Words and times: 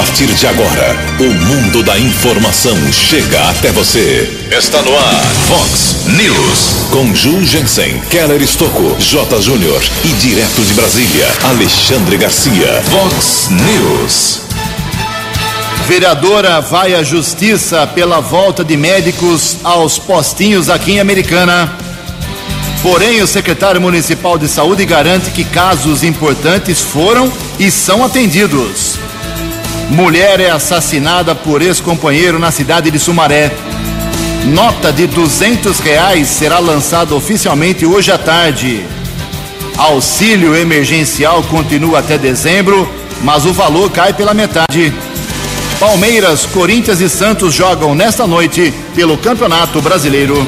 partir 0.00 0.28
de 0.28 0.46
agora, 0.46 0.96
o 1.18 1.24
mundo 1.24 1.82
da 1.82 1.98
informação 1.98 2.74
chega 2.90 3.38
até 3.50 3.70
você. 3.70 4.48
Está 4.50 4.80
no 4.80 4.96
ar, 4.96 5.22
Fox 5.46 6.06
News. 6.06 6.88
Com 6.90 7.14
Ju 7.14 7.44
Jensen, 7.44 8.00
Keller 8.08 8.40
Estocco, 8.40 8.96
J. 8.98 9.42
Júnior 9.42 9.82
e 10.02 10.08
direto 10.14 10.62
de 10.62 10.72
Brasília, 10.72 11.28
Alexandre 11.42 12.16
Garcia. 12.16 12.82
Fox 12.84 13.50
News. 13.50 14.40
Vereadora 15.86 16.62
vai 16.62 16.94
à 16.94 17.02
justiça 17.02 17.86
pela 17.86 18.20
volta 18.20 18.64
de 18.64 18.78
médicos 18.78 19.58
aos 19.62 19.98
postinhos 19.98 20.70
aqui 20.70 20.92
em 20.92 21.00
Americana. 21.00 21.76
Porém, 22.82 23.20
o 23.20 23.26
secretário 23.26 23.82
municipal 23.82 24.38
de 24.38 24.48
saúde 24.48 24.86
garante 24.86 25.30
que 25.30 25.44
casos 25.44 26.02
importantes 26.02 26.80
foram 26.80 27.30
e 27.58 27.70
são 27.70 28.02
atendidos. 28.02 28.98
Mulher 29.90 30.38
é 30.38 30.48
assassinada 30.48 31.34
por 31.34 31.60
ex-companheiro 31.60 32.38
na 32.38 32.52
cidade 32.52 32.92
de 32.92 32.98
Sumaré. 32.98 33.50
Nota 34.46 34.92
de 34.92 35.08
duzentos 35.08 35.80
reais 35.80 36.28
será 36.28 36.60
lançada 36.60 37.12
oficialmente 37.12 37.84
hoje 37.84 38.12
à 38.12 38.16
tarde. 38.16 38.84
Auxílio 39.76 40.54
emergencial 40.54 41.42
continua 41.42 41.98
até 41.98 42.16
dezembro, 42.16 42.88
mas 43.24 43.44
o 43.44 43.52
valor 43.52 43.90
cai 43.90 44.12
pela 44.12 44.32
metade. 44.32 44.94
Palmeiras, 45.80 46.46
Corinthians 46.46 47.00
e 47.00 47.08
Santos 47.08 47.52
jogam 47.52 47.92
nesta 47.92 48.28
noite 48.28 48.72
pelo 48.94 49.18
Campeonato 49.18 49.82
Brasileiro. 49.82 50.46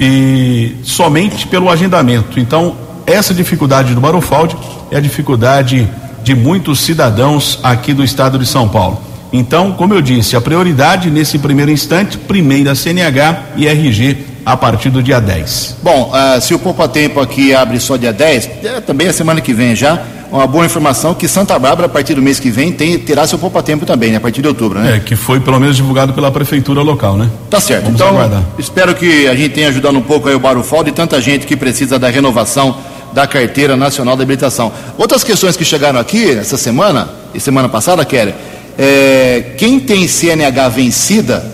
E 0.00 0.76
somente 0.82 1.46
pelo 1.46 1.70
agendamento. 1.70 2.38
Então, 2.38 2.76
essa 3.06 3.32
dificuldade 3.32 3.94
do 3.94 4.00
Barufaldi 4.00 4.56
é 4.90 4.96
a 4.96 5.00
dificuldade 5.00 5.88
de 6.22 6.34
muitos 6.34 6.80
cidadãos 6.80 7.58
aqui 7.62 7.94
do 7.94 8.04
estado 8.04 8.38
de 8.38 8.46
São 8.46 8.68
Paulo. 8.68 9.00
Então, 9.32 9.72
como 9.72 9.94
eu 9.94 10.00
disse, 10.00 10.36
a 10.36 10.40
prioridade 10.40 11.10
nesse 11.10 11.38
primeiro 11.38 11.70
instante, 11.70 12.16
primeira 12.16 12.74
CNH 12.74 13.42
e 13.56 13.66
RG 13.66 14.16
a 14.44 14.56
partir 14.56 14.88
do 14.88 15.02
dia 15.02 15.20
10. 15.20 15.76
Bom, 15.82 16.10
uh, 16.10 16.40
se 16.40 16.54
o 16.54 16.58
Poupa 16.58 16.88
Tempo 16.88 17.20
aqui 17.20 17.54
abre 17.54 17.78
só 17.78 17.96
dia 17.96 18.12
10, 18.12 18.50
é, 18.64 18.80
também 18.80 19.06
a 19.06 19.12
semana 19.12 19.40
que 19.42 19.52
vem 19.52 19.76
já, 19.76 20.02
uma 20.30 20.46
boa 20.46 20.66
informação 20.66 21.14
que 21.14 21.26
Santa 21.26 21.58
Bárbara, 21.58 21.86
a 21.86 21.88
partir 21.88 22.14
do 22.14 22.22
mês 22.22 22.38
que 22.38 22.50
vem, 22.50 22.70
tem, 22.72 22.98
terá 22.98 23.26
seu 23.26 23.38
Poupa 23.38 23.62
Tempo 23.62 23.86
também, 23.86 24.10
né, 24.10 24.18
a 24.18 24.20
partir 24.20 24.42
de 24.42 24.48
outubro, 24.48 24.78
né? 24.78 24.96
É, 24.96 25.00
que 25.00 25.16
foi 25.16 25.40
pelo 25.40 25.58
menos 25.58 25.76
divulgado 25.76 26.12
pela 26.12 26.30
prefeitura 26.30 26.82
local, 26.82 27.16
né? 27.16 27.30
Tá 27.48 27.60
certo. 27.60 27.84
Vamos 27.84 28.00
então, 28.00 28.08
aguardar. 28.14 28.42
espero 28.58 28.94
que 28.94 29.26
a 29.26 29.34
gente 29.34 29.54
tenha 29.54 29.68
ajudado 29.68 29.96
um 29.96 30.02
pouco 30.02 30.28
aí 30.28 30.34
o 30.34 30.38
Barufaldo 30.38 30.88
e 30.88 30.92
tanta 30.92 31.20
gente 31.20 31.46
que 31.46 31.56
precisa 31.56 31.98
da 31.98 32.08
renovação 32.08 32.76
da 33.12 33.26
Carteira 33.26 33.76
Nacional 33.76 34.16
de 34.16 34.22
Habilitação. 34.22 34.70
Outras 34.98 35.24
questões 35.24 35.56
que 35.56 35.64
chegaram 35.64 35.98
aqui 35.98 36.30
essa 36.30 36.58
semana 36.58 37.08
e 37.34 37.40
semana 37.40 37.68
passada, 37.68 38.04
Kelly, 38.04 38.34
é, 38.78 39.54
quem 39.56 39.80
tem 39.80 40.06
CNH 40.06 40.68
vencida 40.68 41.44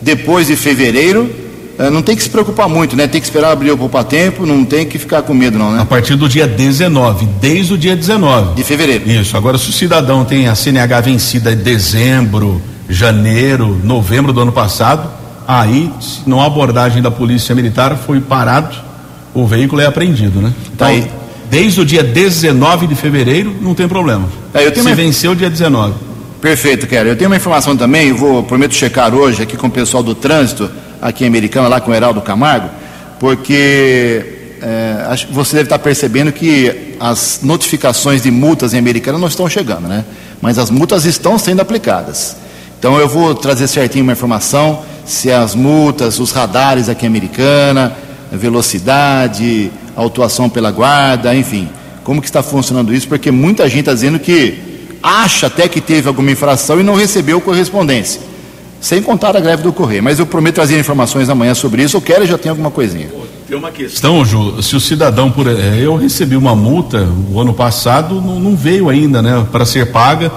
depois 0.00 0.46
de 0.46 0.56
fevereiro 0.56 1.41
não 1.90 2.02
tem 2.02 2.14
que 2.14 2.22
se 2.22 2.30
preocupar 2.30 2.68
muito, 2.68 2.96
né? 2.96 3.06
Tem 3.06 3.20
que 3.20 3.26
esperar 3.26 3.52
abrir 3.52 3.70
o 3.70 3.78
poupa 3.78 4.04
tempo, 4.04 4.44
não 4.44 4.64
tem 4.64 4.86
que 4.86 4.98
ficar 4.98 5.22
com 5.22 5.34
medo, 5.34 5.58
não, 5.58 5.72
né? 5.72 5.80
A 5.80 5.84
partir 5.84 6.16
do 6.16 6.28
dia 6.28 6.46
19, 6.46 7.26
desde 7.40 7.74
o 7.74 7.78
dia 7.78 7.96
19 7.96 8.54
de 8.54 8.62
fevereiro. 8.62 9.10
Isso. 9.10 9.36
Agora, 9.36 9.56
se 9.58 9.70
o 9.70 9.72
cidadão 9.72 10.24
tem 10.24 10.48
a 10.48 10.54
CNH 10.54 11.00
vencida 11.00 11.52
em 11.52 11.56
dezembro, 11.56 12.60
janeiro, 12.88 13.80
novembro 13.82 14.32
do 14.32 14.40
ano 14.40 14.52
passado, 14.52 15.08
aí, 15.46 15.90
não 16.26 16.40
há 16.40 16.46
abordagem 16.46 17.02
da 17.02 17.10
Polícia 17.10 17.54
Militar, 17.54 17.96
foi 17.96 18.20
parado, 18.20 18.76
o 19.34 19.46
veículo 19.46 19.80
é 19.80 19.86
apreendido, 19.86 20.40
né? 20.40 20.52
Tá 20.76 20.86
aí. 20.86 21.10
Desde 21.50 21.80
o 21.80 21.84
dia 21.84 22.02
19 22.02 22.86
de 22.86 22.94
fevereiro, 22.94 23.54
não 23.60 23.74
tem 23.74 23.86
problema. 23.86 24.26
É, 24.54 24.66
eu 24.66 24.72
tenho 24.72 24.84
Se 24.84 24.90
uma... 24.90 24.94
venceu 24.94 25.32
o 25.32 25.36
dia 25.36 25.50
19. 25.50 25.94
Perfeito, 26.40 26.86
Kelly. 26.86 27.10
Eu 27.10 27.16
tenho 27.16 27.30
uma 27.30 27.36
informação 27.36 27.76
também, 27.76 28.08
eu 28.08 28.16
vou, 28.16 28.42
prometo 28.42 28.74
checar 28.74 29.14
hoje 29.14 29.42
aqui 29.42 29.56
com 29.56 29.68
o 29.68 29.70
pessoal 29.70 30.02
do 30.02 30.14
trânsito, 30.14 30.70
aqui 31.02 31.24
em 31.24 31.26
Americana, 31.26 31.68
lá 31.68 31.80
com 31.80 31.90
o 31.90 31.94
Heraldo 31.94 32.22
Camargo, 32.22 32.70
porque 33.18 34.24
é, 34.62 35.26
você 35.32 35.56
deve 35.56 35.66
estar 35.66 35.78
percebendo 35.80 36.30
que 36.30 36.94
as 37.00 37.40
notificações 37.42 38.22
de 38.22 38.30
multas 38.30 38.72
em 38.72 38.78
Americana 38.78 39.18
não 39.18 39.26
estão 39.26 39.48
chegando, 39.48 39.88
né? 39.88 40.04
Mas 40.40 40.58
as 40.58 40.70
multas 40.70 41.04
estão 41.04 41.36
sendo 41.36 41.60
aplicadas. 41.60 42.36
Então 42.78 42.98
eu 42.98 43.08
vou 43.08 43.34
trazer 43.34 43.66
certinho 43.66 44.04
uma 44.04 44.12
informação 44.12 44.82
se 45.04 45.30
as 45.30 45.54
multas, 45.54 46.20
os 46.20 46.30
radares 46.30 46.88
aqui 46.88 47.04
em 47.04 47.08
Americana, 47.08 47.92
velocidade, 48.30 49.70
autuação 49.96 50.48
pela 50.48 50.70
guarda, 50.70 51.34
enfim, 51.34 51.68
como 52.04 52.20
que 52.20 52.26
está 52.26 52.42
funcionando 52.42 52.94
isso, 52.94 53.08
porque 53.08 53.30
muita 53.30 53.68
gente 53.68 53.80
está 53.80 53.94
dizendo 53.94 54.18
que 54.18 54.72
acha 55.02 55.48
até 55.48 55.66
que 55.66 55.80
teve 55.80 56.06
alguma 56.06 56.30
infração 56.30 56.80
e 56.80 56.82
não 56.82 56.94
recebeu 56.94 57.40
correspondência. 57.40 58.20
Sem 58.82 59.00
contar 59.00 59.36
a 59.36 59.40
greve 59.40 59.62
do 59.62 59.72
Correio. 59.72 60.02
Mas 60.02 60.18
eu 60.18 60.26
prometo 60.26 60.56
trazer 60.56 60.78
informações 60.78 61.28
amanhã 61.28 61.54
sobre 61.54 61.84
isso. 61.84 61.96
O 61.96 62.00
Kelly 62.00 62.26
já 62.26 62.36
tem 62.36 62.50
alguma 62.50 62.68
coisinha. 62.68 63.08
Tem 63.46 63.56
uma 63.56 63.70
questão, 63.70 64.24
Ju, 64.24 64.60
se 64.60 64.74
o 64.74 64.80
cidadão, 64.80 65.30
por 65.30 65.46
é, 65.46 65.78
eu 65.80 65.94
recebi 65.94 66.36
uma 66.36 66.56
multa 66.56 67.08
o 67.30 67.38
ano 67.38 67.54
passado, 67.54 68.20
não, 68.20 68.40
não 68.40 68.56
veio 68.56 68.88
ainda, 68.88 69.22
né, 69.22 69.46
para 69.52 69.64
ser 69.64 69.92
paga, 69.92 70.32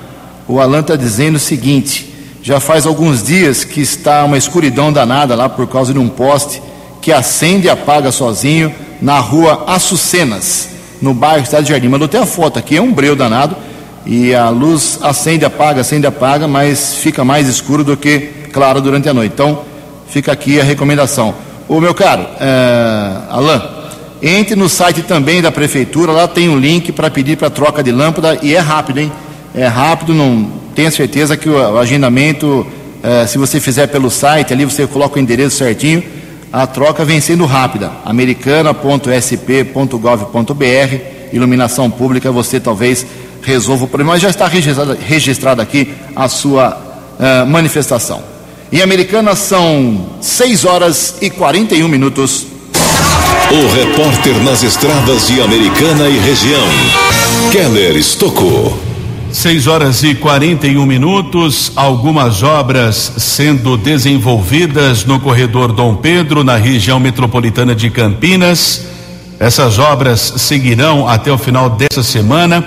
O 0.48 0.58
Alain 0.58 0.80
está 0.80 0.96
dizendo 0.96 1.36
o 1.36 1.38
seguinte: 1.38 2.12
já 2.42 2.58
faz 2.58 2.86
alguns 2.86 3.22
dias 3.22 3.62
que 3.62 3.80
está 3.80 4.24
uma 4.24 4.38
escuridão 4.38 4.90
danada 4.90 5.36
lá 5.36 5.46
por 5.48 5.68
causa 5.68 5.92
de 5.92 5.98
um 5.98 6.08
poste 6.08 6.62
que 7.02 7.12
acende 7.12 7.66
e 7.66 7.70
apaga 7.70 8.10
sozinho 8.10 8.74
na 9.02 9.18
rua 9.20 9.64
Açucenas, 9.66 10.70
no 11.00 11.12
bairro 11.12 11.44
Estado 11.44 11.66
Jardim. 11.68 11.88
Mandou 11.88 12.06
até 12.06 12.18
a 12.18 12.26
foto 12.26 12.58
aqui, 12.58 12.78
é 12.78 12.80
um 12.80 12.92
breu 12.92 13.14
danado 13.14 13.54
e 14.06 14.34
a 14.34 14.48
luz 14.48 14.98
acende, 15.02 15.44
apaga, 15.44 15.82
acende, 15.82 16.06
apaga, 16.06 16.48
mas 16.48 16.94
fica 16.94 17.22
mais 17.22 17.46
escuro 17.46 17.84
do 17.84 17.96
que 17.98 18.48
claro 18.50 18.80
durante 18.80 19.08
a 19.08 19.14
noite. 19.14 19.34
Então, 19.34 19.62
Fica 20.08 20.32
aqui 20.32 20.58
a 20.58 20.64
recomendação. 20.64 21.34
O 21.68 21.80
meu 21.80 21.94
caro, 21.94 22.26
é, 22.40 23.12
Alain, 23.28 23.60
entre 24.22 24.56
no 24.56 24.68
site 24.68 25.02
também 25.02 25.40
da 25.40 25.52
prefeitura, 25.52 26.12
lá 26.12 26.26
tem 26.26 26.48
um 26.48 26.58
link 26.58 26.90
para 26.92 27.10
pedir 27.10 27.36
para 27.36 27.50
troca 27.50 27.82
de 27.82 27.92
lâmpada 27.92 28.38
e 28.42 28.54
é 28.54 28.58
rápido, 28.58 29.00
hein? 29.00 29.12
É 29.54 29.66
rápido, 29.66 30.14
não 30.14 30.50
tenha 30.74 30.90
certeza 30.90 31.36
que 31.36 31.48
o, 31.48 31.54
o 31.54 31.78
agendamento, 31.78 32.66
é, 33.02 33.26
se 33.26 33.38
você 33.38 33.60
fizer 33.60 33.86
pelo 33.88 34.10
site, 34.10 34.52
ali 34.52 34.64
você 34.64 34.86
coloca 34.86 35.18
o 35.18 35.22
endereço 35.22 35.56
certinho, 35.56 36.02
a 36.52 36.66
troca 36.66 37.04
vem 37.04 37.20
sendo 37.20 37.46
rápida. 37.46 37.92
americana.sp.gov.br, 38.04 40.96
iluminação 41.32 41.90
pública, 41.90 42.32
você 42.32 42.58
talvez 42.58 43.06
resolva 43.42 43.84
o 43.84 43.88
problema, 43.88 44.12
mas 44.12 44.22
já 44.22 44.30
está 44.30 44.46
registrado, 44.46 44.96
registrado 45.00 45.62
aqui 45.62 45.94
a 46.16 46.28
sua 46.28 46.76
uh, 47.18 47.46
manifestação. 47.46 48.22
Em 48.70 48.82
Americana 48.82 49.34
são 49.34 50.10
6 50.20 50.64
horas 50.64 51.16
e 51.20 51.30
41 51.30 51.88
minutos. 51.88 52.46
O 53.50 53.66
repórter 53.74 54.34
nas 54.42 54.62
estradas 54.62 55.26
de 55.26 55.40
Americana 55.40 56.06
e 56.06 56.18
região, 56.18 56.66
Keller 57.50 57.96
Estocou. 57.96 58.78
6 59.32 59.66
horas 59.66 60.02
e 60.02 60.14
41 60.14 60.84
minutos. 60.84 61.72
Algumas 61.74 62.42
obras 62.42 63.14
sendo 63.16 63.78
desenvolvidas 63.78 65.06
no 65.06 65.18
corredor 65.18 65.72
Dom 65.72 65.96
Pedro, 65.96 66.44
na 66.44 66.56
região 66.56 67.00
metropolitana 67.00 67.74
de 67.74 67.88
Campinas. 67.88 68.84
Essas 69.40 69.78
obras 69.78 70.34
seguirão 70.36 71.08
até 71.08 71.32
o 71.32 71.38
final 71.38 71.70
dessa 71.70 72.02
semana. 72.02 72.62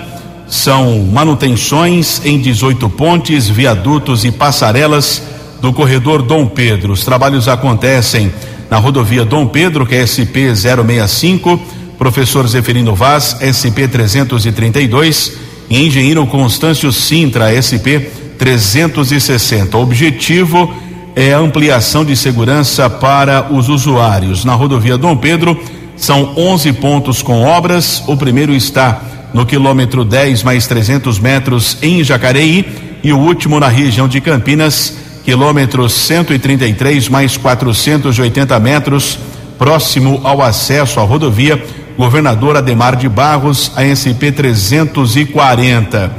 São 0.48 0.98
manutenções 1.12 2.20
em 2.24 2.40
18 2.40 2.90
pontes, 2.90 3.48
viadutos 3.48 4.24
e 4.24 4.32
passarelas 4.32 5.22
do 5.60 5.72
corredor 5.72 6.22
Dom 6.22 6.44
Pedro. 6.44 6.92
Os 6.92 7.04
trabalhos 7.04 7.46
acontecem 7.46 8.32
na 8.72 8.78
rodovia 8.78 9.22
Dom 9.22 9.46
Pedro, 9.46 9.84
que 9.84 9.94
é 9.94 10.00
SP 10.00 10.48
065, 10.56 11.60
professor 11.98 12.48
Zeferino 12.48 12.94
Vaz, 12.94 13.36
SP 13.44 13.84
332, 13.86 15.34
e 15.68 15.86
engenheiro 15.86 16.26
Constâncio 16.26 16.90
Sintra, 16.90 17.52
SP 17.52 18.00
360. 18.38 19.76
O 19.76 19.82
objetivo 19.82 20.72
é 21.14 21.34
a 21.34 21.38
ampliação 21.38 22.02
de 22.02 22.16
segurança 22.16 22.88
para 22.88 23.52
os 23.52 23.68
usuários. 23.68 24.42
Na 24.42 24.54
rodovia 24.54 24.96
Dom 24.96 25.18
Pedro, 25.18 25.62
são 25.94 26.32
11 26.34 26.72
pontos 26.72 27.20
com 27.20 27.42
obras. 27.42 28.02
O 28.06 28.16
primeiro 28.16 28.54
está 28.54 29.02
no 29.34 29.44
quilômetro 29.44 30.02
10 30.02 30.42
mais 30.42 30.66
300 30.66 31.18
metros 31.18 31.76
em 31.82 32.02
Jacareí 32.02 32.64
e 33.04 33.12
o 33.12 33.18
último 33.18 33.60
na 33.60 33.68
região 33.68 34.08
de 34.08 34.18
Campinas 34.18 34.96
quilômetro 35.24 35.88
133 35.88 37.08
mais 37.08 37.36
480 37.36 38.58
metros, 38.60 39.18
próximo 39.58 40.20
ao 40.24 40.42
acesso 40.42 41.00
à 41.00 41.02
rodovia 41.02 41.62
Governador 41.96 42.56
Ademar 42.56 42.96
de 42.96 43.08
Barros, 43.08 43.70
a 43.76 43.84
SP 43.84 44.32
340. 44.32 46.10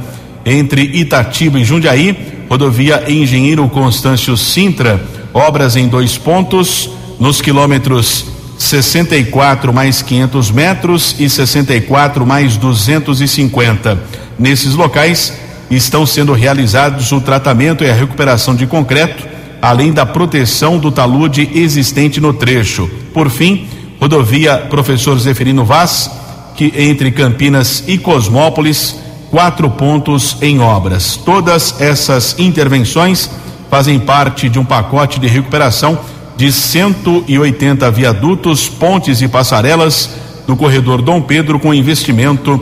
entre 0.46 0.82
Itatiba 0.82 1.58
e 1.58 1.64
Jundiaí, 1.64 2.16
rodovia 2.48 3.04
Engenheiro 3.08 3.68
Constâncio 3.68 4.36
Sintra, 4.36 5.02
obras 5.32 5.74
em 5.74 5.88
dois 5.88 6.18
pontos, 6.18 6.90
nos 7.18 7.40
quilômetros 7.40 8.26
64 8.58 9.72
mais 9.72 10.02
500 10.02 10.50
metros 10.50 11.16
e 11.18 11.28
64 11.28 12.26
mais 12.26 12.56
250. 12.56 13.98
Nesses 14.38 14.74
locais 14.74 15.32
estão 15.70 16.06
sendo 16.06 16.32
realizados 16.32 17.10
o 17.12 17.20
tratamento 17.20 17.84
e 17.84 17.90
a 17.90 17.94
recuperação 17.94 18.54
de 18.54 18.66
concreto, 18.66 19.26
além 19.60 19.92
da 19.92 20.04
proteção 20.04 20.78
do 20.78 20.90
talude 20.90 21.50
existente 21.54 22.20
no 22.20 22.32
trecho. 22.32 22.88
Por 23.12 23.30
fim, 23.30 23.66
rodovia 24.00 24.58
Professor 24.58 25.18
Zeferino 25.18 25.64
Vaz, 25.64 26.10
que 26.56 26.72
entre 26.76 27.10
Campinas 27.10 27.82
e 27.86 27.98
Cosmópolis, 27.98 28.96
quatro 29.30 29.70
pontos 29.70 30.36
em 30.40 30.60
obras. 30.60 31.16
Todas 31.16 31.80
essas 31.80 32.38
intervenções 32.38 33.30
fazem 33.70 33.98
parte 33.98 34.48
de 34.48 34.58
um 34.58 34.64
pacote 34.64 35.18
de 35.18 35.26
recuperação 35.26 35.98
de 36.36 36.52
180 36.52 37.90
viadutos, 37.90 38.68
pontes 38.68 39.22
e 39.22 39.28
passarelas 39.28 40.10
no 40.46 40.56
corredor 40.56 41.00
Dom 41.00 41.22
Pedro 41.22 41.58
com 41.58 41.72
investimento 41.72 42.60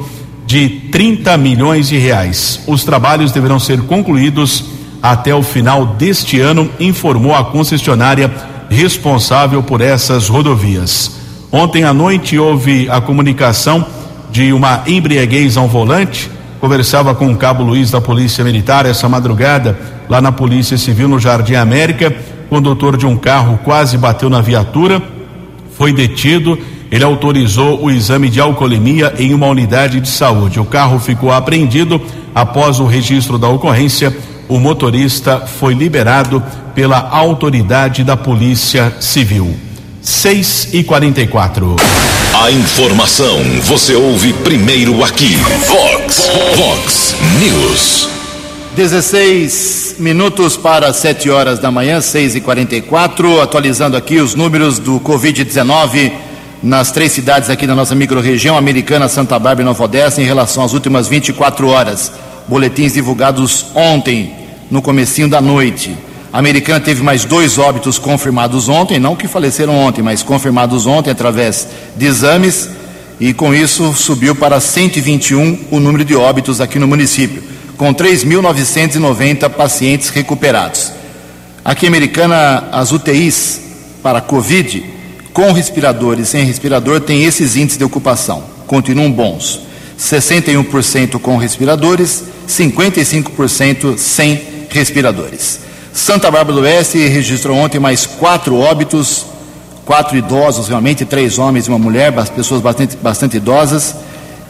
de 0.52 0.68
30 0.90 1.34
milhões 1.38 1.88
de 1.88 1.96
reais. 1.96 2.60
Os 2.66 2.84
trabalhos 2.84 3.32
deverão 3.32 3.58
ser 3.58 3.80
concluídos 3.84 4.66
até 5.02 5.34
o 5.34 5.42
final 5.42 5.86
deste 5.86 6.38
ano, 6.38 6.68
informou 6.78 7.34
a 7.34 7.42
concessionária 7.42 8.30
responsável 8.68 9.62
por 9.62 9.80
essas 9.80 10.28
rodovias. 10.28 11.16
Ontem 11.50 11.84
à 11.84 11.94
noite 11.94 12.38
houve 12.38 12.86
a 12.90 13.00
comunicação 13.00 13.86
de 14.30 14.52
uma 14.52 14.82
embriaguez 14.86 15.56
ao 15.56 15.66
volante. 15.66 16.30
Conversava 16.60 17.14
com 17.14 17.32
o 17.32 17.36
cabo 17.38 17.62
Luiz 17.62 17.90
da 17.90 18.02
Polícia 18.02 18.44
Militar 18.44 18.84
essa 18.84 19.08
madrugada, 19.08 19.78
lá 20.06 20.20
na 20.20 20.32
Polícia 20.32 20.76
Civil 20.76 21.08
no 21.08 21.18
Jardim 21.18 21.54
América 21.54 22.14
condutor 22.52 22.98
de 22.98 23.06
um 23.06 23.16
carro 23.16 23.58
quase 23.64 23.96
bateu 23.96 24.28
na 24.28 24.42
viatura, 24.42 25.02
foi 25.74 25.90
detido. 25.90 26.58
Ele 26.92 27.04
autorizou 27.04 27.82
o 27.82 27.90
exame 27.90 28.28
de 28.28 28.38
alcoolemia 28.38 29.14
em 29.18 29.32
uma 29.32 29.46
unidade 29.46 29.98
de 29.98 30.10
saúde. 30.10 30.60
O 30.60 30.64
carro 30.66 31.00
ficou 31.00 31.32
apreendido 31.32 31.98
após 32.34 32.78
o 32.80 32.84
registro 32.84 33.38
da 33.38 33.48
ocorrência. 33.48 34.14
O 34.46 34.60
motorista 34.60 35.40
foi 35.40 35.72
liberado 35.72 36.42
pela 36.74 37.08
autoridade 37.08 38.04
da 38.04 38.14
Polícia 38.14 38.94
Civil. 39.00 39.56
6 40.02 40.74
e 40.74 40.84
44. 40.84 41.76
A 42.34 42.50
informação 42.50 43.38
você 43.62 43.94
ouve 43.94 44.34
primeiro 44.34 45.02
aqui. 45.02 45.36
Vox, 45.66 46.30
Vox 46.56 47.16
News. 47.40 48.10
16 48.76 49.96
minutos 49.98 50.58
para 50.58 50.92
7 50.92 51.30
horas 51.30 51.58
da 51.58 51.70
manhã, 51.70 52.02
6 52.02 52.36
e 52.36 52.40
44 52.42 53.40
atualizando 53.40 53.96
aqui 53.96 54.18
os 54.18 54.34
números 54.34 54.78
do 54.78 55.00
Covid-19 55.00 56.31
nas 56.62 56.92
três 56.92 57.12
cidades 57.12 57.50
aqui 57.50 57.66
da 57.66 57.74
nossa 57.74 57.94
microrregião, 57.94 58.56
Americana, 58.56 59.08
Santa 59.08 59.38
Bárbara 59.38 59.62
e 59.62 59.64
Nova 59.64 59.84
Odessa, 59.84 60.20
em 60.20 60.24
relação 60.24 60.62
às 60.62 60.72
últimas 60.72 61.08
24 61.08 61.66
horas. 61.68 62.12
Boletins 62.46 62.94
divulgados 62.94 63.66
ontem, 63.74 64.34
no 64.70 64.80
comecinho 64.80 65.28
da 65.28 65.40
noite. 65.40 65.96
A 66.32 66.38
Americana 66.38 66.80
teve 66.80 67.02
mais 67.02 67.24
dois 67.24 67.58
óbitos 67.58 67.98
confirmados 67.98 68.68
ontem, 68.68 68.98
não 68.98 69.16
que 69.16 69.28
faleceram 69.28 69.76
ontem, 69.76 70.02
mas 70.02 70.22
confirmados 70.22 70.86
ontem 70.86 71.10
através 71.10 71.68
de 71.96 72.06
exames, 72.06 72.68
e 73.20 73.34
com 73.34 73.54
isso 73.54 73.92
subiu 73.92 74.34
para 74.34 74.60
121 74.60 75.66
o 75.70 75.78
número 75.78 76.04
de 76.04 76.14
óbitos 76.14 76.60
aqui 76.60 76.78
no 76.78 76.88
município 76.88 77.52
com 77.82 77.92
3.990 77.92 79.50
pacientes 79.50 80.08
recuperados. 80.08 80.92
Aqui 81.64 81.86
em 81.86 81.88
Americana, 81.88 82.68
as 82.70 82.92
UTIs 82.92 83.60
para 84.00 84.20
Covid, 84.20 84.84
com 85.32 85.52
respirador 85.52 86.20
e 86.20 86.24
sem 86.24 86.44
respirador, 86.44 87.00
têm 87.00 87.24
esses 87.24 87.56
índices 87.56 87.78
de 87.78 87.84
ocupação, 87.84 88.44
continuam 88.66 89.10
bons. 89.10 89.60
61% 89.98 91.18
com 91.20 91.36
respiradores, 91.36 92.24
55% 92.48 93.96
sem 93.96 94.42
respiradores. 94.68 95.60
Santa 95.92 96.30
Bárbara 96.30 96.60
do 96.60 96.62
Oeste 96.62 96.98
registrou 97.06 97.56
ontem 97.56 97.78
mais 97.78 98.06
quatro 98.06 98.56
óbitos, 98.56 99.26
quatro 99.84 100.16
idosos, 100.16 100.68
realmente, 100.68 101.04
três 101.04 101.38
homens 101.38 101.66
e 101.66 101.68
uma 101.68 101.78
mulher, 101.78 102.12
pessoas 102.34 102.60
bastante, 102.60 102.96
bastante 102.96 103.36
idosas 103.36 103.94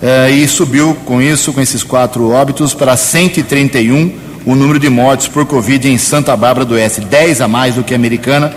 eh, 0.00 0.30
e 0.30 0.48
subiu 0.48 0.96
com 1.04 1.20
isso, 1.20 1.52
com 1.52 1.60
esses 1.60 1.82
quatro 1.82 2.30
óbitos, 2.30 2.74
para 2.74 2.96
131 2.96 4.12
o 4.44 4.54
número 4.54 4.78
de 4.78 4.88
mortes 4.88 5.28
por 5.28 5.46
Covid 5.46 5.88
em 5.88 5.98
Santa 5.98 6.36
Bárbara 6.36 6.64
do 6.64 6.74
Oeste, 6.74 7.00
10 7.00 7.40
a 7.40 7.48
mais 7.48 7.74
do 7.74 7.84
que 7.84 7.94
a 7.94 7.96
americana, 7.96 8.52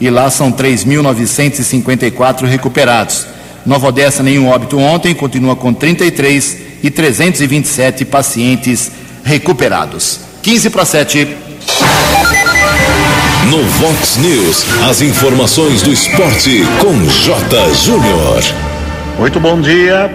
e 0.00 0.08
lá 0.08 0.30
são 0.30 0.50
3.954 0.50 2.46
recuperados. 2.46 3.26
Nova 3.66 3.88
Odessa, 3.88 4.22
nenhum 4.22 4.48
óbito 4.48 4.78
ontem, 4.78 5.14
continua 5.14 5.54
com 5.54 5.72
33 5.74 6.56
e 6.82 6.90
327 6.90 8.04
pacientes 8.06 8.90
recuperados. 9.22 10.20
15 10.42 10.70
para 10.70 10.84
7. 10.84 11.28
No 13.50 13.62
Vox 13.64 14.16
News, 14.16 14.64
as 14.88 15.02
informações 15.02 15.82
do 15.82 15.92
esporte 15.92 16.62
com 16.80 16.94
J. 17.06 17.74
Júnior. 17.74 18.42
Muito 19.18 19.38
bom 19.38 19.60
dia. 19.60 20.10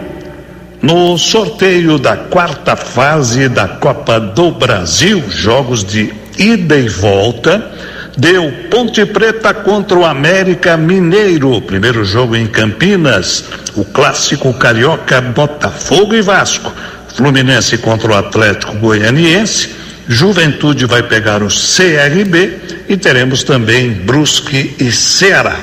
No 0.81 1.17
sorteio 1.17 1.97
da 1.97 2.15
quarta 2.15 2.75
fase 2.75 3.47
da 3.49 3.67
Copa 3.67 4.19
do 4.19 4.51
Brasil, 4.51 5.23
jogos 5.29 5.83
de 5.83 6.13
ida 6.37 6.77
e 6.77 6.87
volta, 6.87 7.71
deu 8.17 8.51
Ponte 8.69 9.05
Preta 9.05 9.53
contra 9.53 9.97
o 9.97 10.05
América 10.05 10.77
Mineiro, 10.77 11.61
primeiro 11.61 12.05
jogo 12.05 12.35
em 12.35 12.47
Campinas, 12.47 13.45
o 13.75 13.83
clássico 13.83 14.53
carioca 14.53 15.21
Botafogo 15.21 16.15
e 16.15 16.21
Vasco, 16.21 16.71
Fluminense 17.15 17.77
contra 17.77 18.11
o 18.11 18.15
Atlético 18.15 18.75
Goianiense, 18.75 19.69
Juventude 20.07 20.85
vai 20.85 21.03
pegar 21.03 21.41
o 21.41 21.47
CRB 21.47 22.85
e 22.87 22.95
teremos 22.95 23.43
também 23.43 23.91
Brusque 23.91 24.75
e 24.79 24.91
Ceará. 24.91 25.57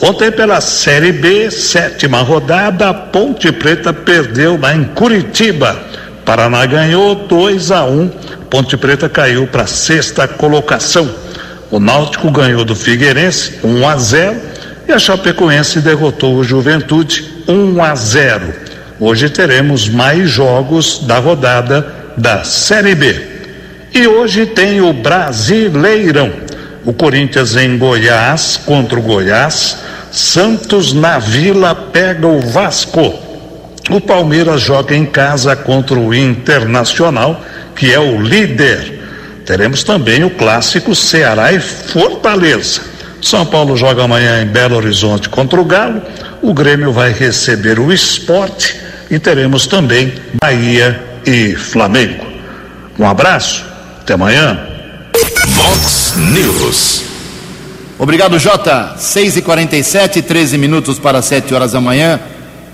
Ontem, 0.00 0.30
pela 0.30 0.60
Série 0.60 1.10
B, 1.10 1.50
sétima 1.50 2.18
rodada, 2.18 2.92
Ponte 2.92 3.50
Preta 3.50 3.92
perdeu 3.92 4.58
lá 4.60 4.74
em 4.74 4.84
Curitiba. 4.84 5.76
Paraná 6.24 6.66
ganhou 6.66 7.14
2 7.14 7.70
a 7.70 7.84
1. 7.84 8.00
Um. 8.00 8.08
Ponte 8.50 8.76
Preta 8.76 9.08
caiu 9.08 9.46
para 9.46 9.66
sexta 9.66 10.28
colocação. 10.28 11.10
O 11.76 11.78
Náutico 11.78 12.30
ganhou 12.30 12.64
do 12.64 12.74
Figueirense 12.74 13.58
1 13.62 13.68
um 13.68 13.86
a 13.86 13.98
0 13.98 14.40
e 14.88 14.92
a 14.92 14.98
Chapecoense 14.98 15.82
derrotou 15.82 16.36
o 16.36 16.42
Juventude 16.42 17.30
1 17.46 17.52
um 17.52 17.84
a 17.84 17.94
0. 17.94 18.50
Hoje 18.98 19.28
teremos 19.28 19.86
mais 19.86 20.30
jogos 20.30 21.00
da 21.00 21.18
rodada 21.18 21.86
da 22.16 22.44
Série 22.44 22.94
B. 22.94 23.20
E 23.92 24.06
hoje 24.06 24.46
tem 24.46 24.80
o 24.80 24.90
Brasileirão. 24.94 26.32
O 26.82 26.94
Corinthians 26.94 27.54
em 27.56 27.76
Goiás 27.76 28.58
contra 28.64 28.98
o 28.98 29.02
Goiás. 29.02 29.76
Santos 30.10 30.94
na 30.94 31.18
Vila 31.18 31.74
pega 31.74 32.26
o 32.26 32.40
Vasco. 32.40 33.12
O 33.90 34.00
Palmeiras 34.00 34.62
joga 34.62 34.96
em 34.96 35.04
casa 35.04 35.54
contra 35.54 35.98
o 35.98 36.14
Internacional, 36.14 37.38
que 37.74 37.92
é 37.92 38.00
o 38.00 38.18
líder. 38.18 38.95
Teremos 39.46 39.84
também 39.84 40.24
o 40.24 40.30
clássico 40.30 40.92
Ceará 40.92 41.52
e 41.52 41.60
Fortaleza. 41.60 42.80
São 43.22 43.46
Paulo 43.46 43.76
joga 43.76 44.02
amanhã 44.02 44.42
em 44.42 44.46
Belo 44.46 44.74
Horizonte 44.74 45.28
contra 45.28 45.60
o 45.60 45.64
Galo. 45.64 46.02
O 46.42 46.52
Grêmio 46.52 46.92
vai 46.92 47.12
receber 47.12 47.78
o 47.78 47.92
esporte 47.92 48.76
e 49.08 49.20
teremos 49.20 49.68
também 49.68 50.12
Bahia 50.42 51.00
e 51.24 51.54
Flamengo. 51.54 52.26
Um 52.98 53.06
abraço, 53.06 53.64
até 54.00 54.14
amanhã. 54.14 54.58
Vox 55.46 56.14
News. 56.16 57.04
Obrigado, 57.98 58.38
Jota. 58.40 58.96
6 58.98 59.36
e 59.36 59.42
47 59.42 60.22
13 60.22 60.58
minutos 60.58 60.98
para 60.98 61.22
7 61.22 61.54
horas 61.54 61.70
da 61.70 61.80
manhã. 61.80 62.18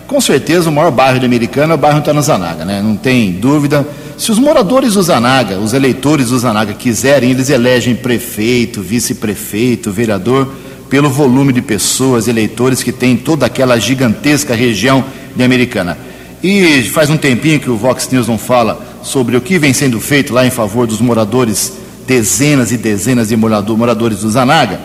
Com 0.06 0.20
certeza 0.22 0.70
o 0.70 0.72
maior 0.72 0.90
bairro 0.90 1.20
de 1.20 1.26
Americana 1.26 1.74
é 1.74 1.76
o 1.76 1.78
bairro 1.78 2.00
Tanazanaga, 2.00 2.64
né? 2.64 2.80
Não 2.82 2.96
tem 2.96 3.32
dúvida. 3.32 3.86
Se 4.16 4.30
os 4.30 4.38
moradores 4.38 4.94
do 4.94 5.02
Zanaga, 5.02 5.58
os 5.58 5.72
eleitores 5.72 6.28
do 6.28 6.38
Zanaga 6.38 6.74
quiserem, 6.74 7.30
eles 7.30 7.50
elegem 7.50 7.94
prefeito, 7.94 8.82
vice-prefeito, 8.82 9.90
vereador, 9.90 10.52
pelo 10.88 11.08
volume 11.08 11.52
de 11.52 11.62
pessoas, 11.62 12.28
eleitores 12.28 12.82
que 12.82 12.92
tem 12.92 13.16
toda 13.16 13.46
aquela 13.46 13.78
gigantesca 13.78 14.54
região 14.54 15.04
de 15.34 15.42
Americana. 15.42 15.96
E 16.42 16.82
faz 16.92 17.08
um 17.08 17.16
tempinho 17.16 17.58
que 17.58 17.70
o 17.70 17.76
Vox 17.76 18.08
News 18.10 18.28
não 18.28 18.36
fala 18.36 19.00
sobre 19.02 19.36
o 19.36 19.40
que 19.40 19.58
vem 19.58 19.72
sendo 19.72 19.98
feito 20.00 20.34
lá 20.34 20.46
em 20.46 20.50
favor 20.50 20.86
dos 20.86 21.00
moradores 21.00 21.72
dezenas 22.06 22.72
e 22.72 22.76
dezenas 22.76 23.28
de 23.28 23.36
moradores 23.36 24.20
do 24.20 24.30
Zanaga, 24.30 24.78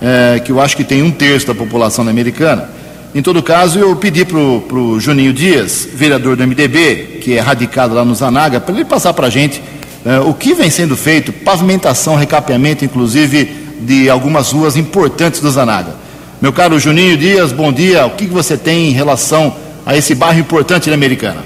é, 0.00 0.40
que 0.40 0.50
eu 0.50 0.60
acho 0.60 0.76
que 0.76 0.84
tem 0.84 1.02
um 1.02 1.10
terço 1.10 1.46
da 1.46 1.54
população 1.54 2.08
americana. 2.08 2.70
Em 3.14 3.20
todo 3.20 3.42
caso, 3.42 3.78
eu 3.78 3.94
pedi 3.96 4.24
para 4.24 4.38
o 4.38 4.98
Juninho 4.98 5.34
Dias, 5.34 5.86
vereador 5.92 6.34
do 6.34 6.46
MDB, 6.46 7.11
que 7.22 7.38
é 7.38 7.40
radicado 7.40 7.94
lá 7.94 8.04
no 8.04 8.14
Zanaga, 8.14 8.60
para 8.60 8.74
ele 8.74 8.84
passar 8.84 9.12
para 9.12 9.28
a 9.28 9.30
gente 9.30 9.62
é, 10.04 10.18
o 10.18 10.34
que 10.34 10.54
vem 10.54 10.68
sendo 10.68 10.96
feito, 10.96 11.32
pavimentação, 11.32 12.16
recapeamento, 12.16 12.84
inclusive, 12.84 13.44
de 13.80 14.10
algumas 14.10 14.50
ruas 14.50 14.76
importantes 14.76 15.40
do 15.40 15.48
Zanaga. 15.48 15.94
Meu 16.40 16.52
caro 16.52 16.80
Juninho 16.80 17.16
Dias, 17.16 17.52
bom 17.52 17.72
dia. 17.72 18.04
O 18.06 18.10
que 18.10 18.26
você 18.26 18.56
tem 18.56 18.88
em 18.88 18.92
relação 18.92 19.54
a 19.86 19.96
esse 19.96 20.14
bairro 20.16 20.40
importante 20.40 20.88
da 20.88 20.94
Americana? 20.96 21.44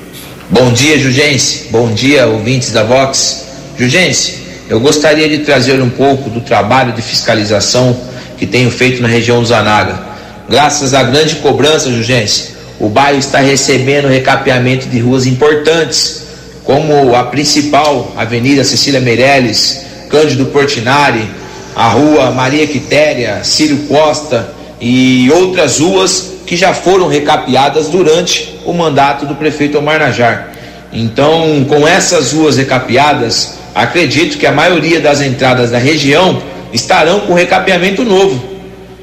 Bom 0.49 0.73
dia, 0.73 0.99
Jugense. 0.99 1.68
Bom 1.71 1.92
dia, 1.92 2.26
ouvintes 2.26 2.73
da 2.73 2.83
Vox. 2.83 3.45
Jugense, 3.78 4.38
eu 4.71 4.80
gostaria 4.80 5.28
de 5.28 5.40
trazer 5.40 5.83
um 5.83 5.90
pouco 5.90 6.30
do 6.30 6.40
trabalho 6.40 6.95
de 6.95 7.02
fiscalização 7.02 7.95
que 8.38 8.47
tenho 8.47 8.71
feito 8.71 9.02
na 9.02 9.09
região 9.09 9.40
do 9.40 9.47
Zanaga. 9.47 10.00
Graças 10.49 10.95
à 10.95 11.02
grande 11.02 11.37
cobrança, 11.37 11.90
Jugense, 11.90 12.55
o 12.78 12.88
bairro 12.88 13.18
está 13.18 13.38
recebendo 13.38 14.09
recapeamento 14.09 14.87
de 14.88 14.99
ruas 14.99 15.26
importantes, 15.26 16.23
como 16.64 17.14
a 17.14 17.25
principal 17.25 18.12
Avenida 18.16 18.64
Cecília 18.64 19.00
Meirelles, 19.00 19.85
Cândido 20.11 20.47
Portinari, 20.47 21.25
a 21.75 21.88
Rua 21.88 22.30
Maria 22.30 22.66
Quitéria, 22.66 23.42
Círio 23.45 23.78
Costa 23.88 24.52
e 24.80 25.30
outras 25.33 25.78
ruas 25.78 26.33
que 26.47 26.56
já 26.56 26.75
foram 26.75 27.09
recapeadas 27.09 27.88
durante 27.88 28.59
o 28.64 28.73
mandato 28.73 29.26
do 29.26 29.35
prefeito 29.35 29.78
Omar 29.78 29.99
Najar. 29.99 30.52
Então, 30.92 31.64
com 31.68 31.87
essas 31.87 32.33
ruas 32.33 32.56
recapeadas, 32.56 33.54
acredito 33.75 34.38
que 34.38 34.47
a 34.47 34.52
maioria 34.52 35.00
das 35.00 35.21
entradas 35.21 35.71
da 35.71 35.78
região 35.78 36.42
estarão 36.73 37.21
com 37.21 37.35
recapeamento 37.35 38.04
novo. 38.04 38.42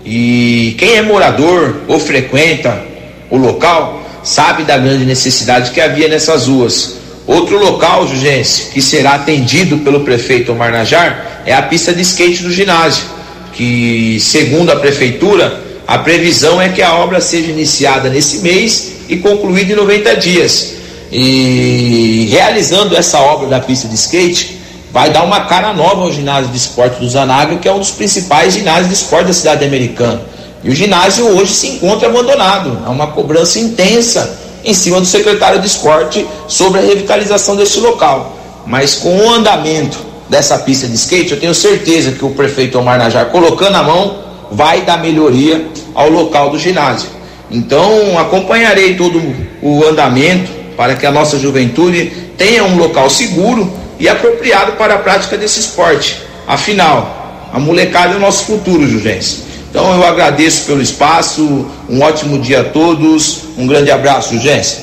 E 0.05 0.75
quem 0.77 0.95
é 0.97 1.01
morador 1.01 1.81
ou 1.87 1.99
frequenta 1.99 2.92
o 3.33 3.37
local 3.37 3.99
sabe 4.21 4.63
da 4.63 4.77
grande 4.77 5.05
necessidade 5.05 5.71
que 5.71 5.81
havia 5.81 6.07
nessas 6.07 6.45
ruas. 6.45 6.97
Outro 7.25 7.57
local, 7.57 8.07
Jugense, 8.07 8.65
que 8.71 8.79
será 8.79 9.15
atendido 9.15 9.79
pelo 9.79 10.01
prefeito 10.01 10.51
Omar 10.51 10.71
Najar 10.71 11.41
é 11.43 11.51
a 11.51 11.63
pista 11.63 11.91
de 11.91 12.03
skate 12.03 12.43
do 12.43 12.51
ginásio, 12.51 13.05
que, 13.53 14.19
segundo 14.19 14.71
a 14.71 14.75
prefeitura, 14.75 15.63
a 15.87 15.97
previsão 15.97 16.61
é 16.61 16.69
que 16.69 16.83
a 16.83 16.93
obra 16.93 17.19
seja 17.19 17.49
iniciada 17.49 18.07
nesse 18.07 18.37
mês 18.37 18.97
e 19.09 19.17
concluída 19.17 19.73
em 19.73 19.77
90 19.77 20.15
dias. 20.17 20.75
E 21.11 22.27
realizando 22.29 22.95
essa 22.95 23.17
obra 23.17 23.47
da 23.47 23.59
pista 23.59 23.87
de 23.87 23.95
skate, 23.95 24.59
vai 24.91 25.09
dar 25.09 25.23
uma 25.23 25.45
cara 25.45 25.73
nova 25.73 26.03
ao 26.03 26.11
ginásio 26.11 26.51
de 26.51 26.57
esporte 26.57 26.99
do 26.99 27.09
Zanaga, 27.09 27.57
que 27.57 27.67
é 27.67 27.73
um 27.73 27.79
dos 27.79 27.89
principais 27.89 28.53
ginásios 28.53 28.89
de 28.89 28.93
esporte 28.93 29.25
da 29.25 29.33
cidade 29.33 29.65
americana. 29.65 30.32
E 30.63 30.69
o 30.69 30.75
ginásio 30.75 31.27
hoje 31.27 31.53
se 31.53 31.67
encontra 31.67 32.07
abandonado. 32.07 32.79
Há 32.85 32.89
uma 32.89 33.07
cobrança 33.07 33.59
intensa 33.59 34.39
em 34.63 34.73
cima 34.73 34.99
do 34.99 35.05
secretário 35.05 35.59
de 35.59 35.67
esporte 35.67 36.25
sobre 36.47 36.79
a 36.79 36.83
revitalização 36.83 37.55
desse 37.55 37.79
local. 37.79 38.37
Mas 38.65 38.95
com 38.95 39.17
o 39.17 39.29
andamento 39.29 39.99
dessa 40.29 40.57
pista 40.59 40.87
de 40.87 40.95
skate, 40.95 41.33
eu 41.33 41.39
tenho 41.39 41.53
certeza 41.53 42.13
que 42.13 42.23
o 42.23 42.29
prefeito 42.29 42.79
Omar 42.79 42.97
Najar, 42.97 43.25
colocando 43.25 43.75
a 43.75 43.83
mão, 43.83 44.19
vai 44.51 44.81
dar 44.81 44.97
melhoria 44.97 45.67
ao 45.93 46.09
local 46.09 46.49
do 46.49 46.57
ginásio. 46.57 47.09
Então, 47.51 48.17
acompanharei 48.17 48.95
todo 48.95 49.21
o 49.61 49.85
andamento 49.85 50.49
para 50.77 50.95
que 50.95 51.05
a 51.05 51.11
nossa 51.11 51.37
juventude 51.37 52.05
tenha 52.37 52.63
um 52.63 52.77
local 52.77 53.09
seguro 53.09 53.71
e 53.99 54.07
apropriado 54.07 54.73
para 54.73 54.95
a 54.95 54.97
prática 54.97 55.37
desse 55.37 55.59
esporte. 55.59 56.17
Afinal, 56.47 57.49
a 57.53 57.59
molecada 57.59 58.13
é 58.13 58.17
o 58.17 58.19
nosso 58.19 58.45
futuro, 58.45 58.87
Jugense. 58.87 59.52
Então 59.73 59.91
eu 59.91 60.05
agradeço 60.05 60.67
pelo 60.67 60.83
espaço, 60.83 61.65
um 61.89 61.99
ótimo 62.03 62.37
dia 62.37 62.61
a 62.61 62.63
todos, 62.63 63.45
um 63.57 63.65
grande 63.65 63.89
abraço, 63.89 64.35
Jugense. 64.35 64.81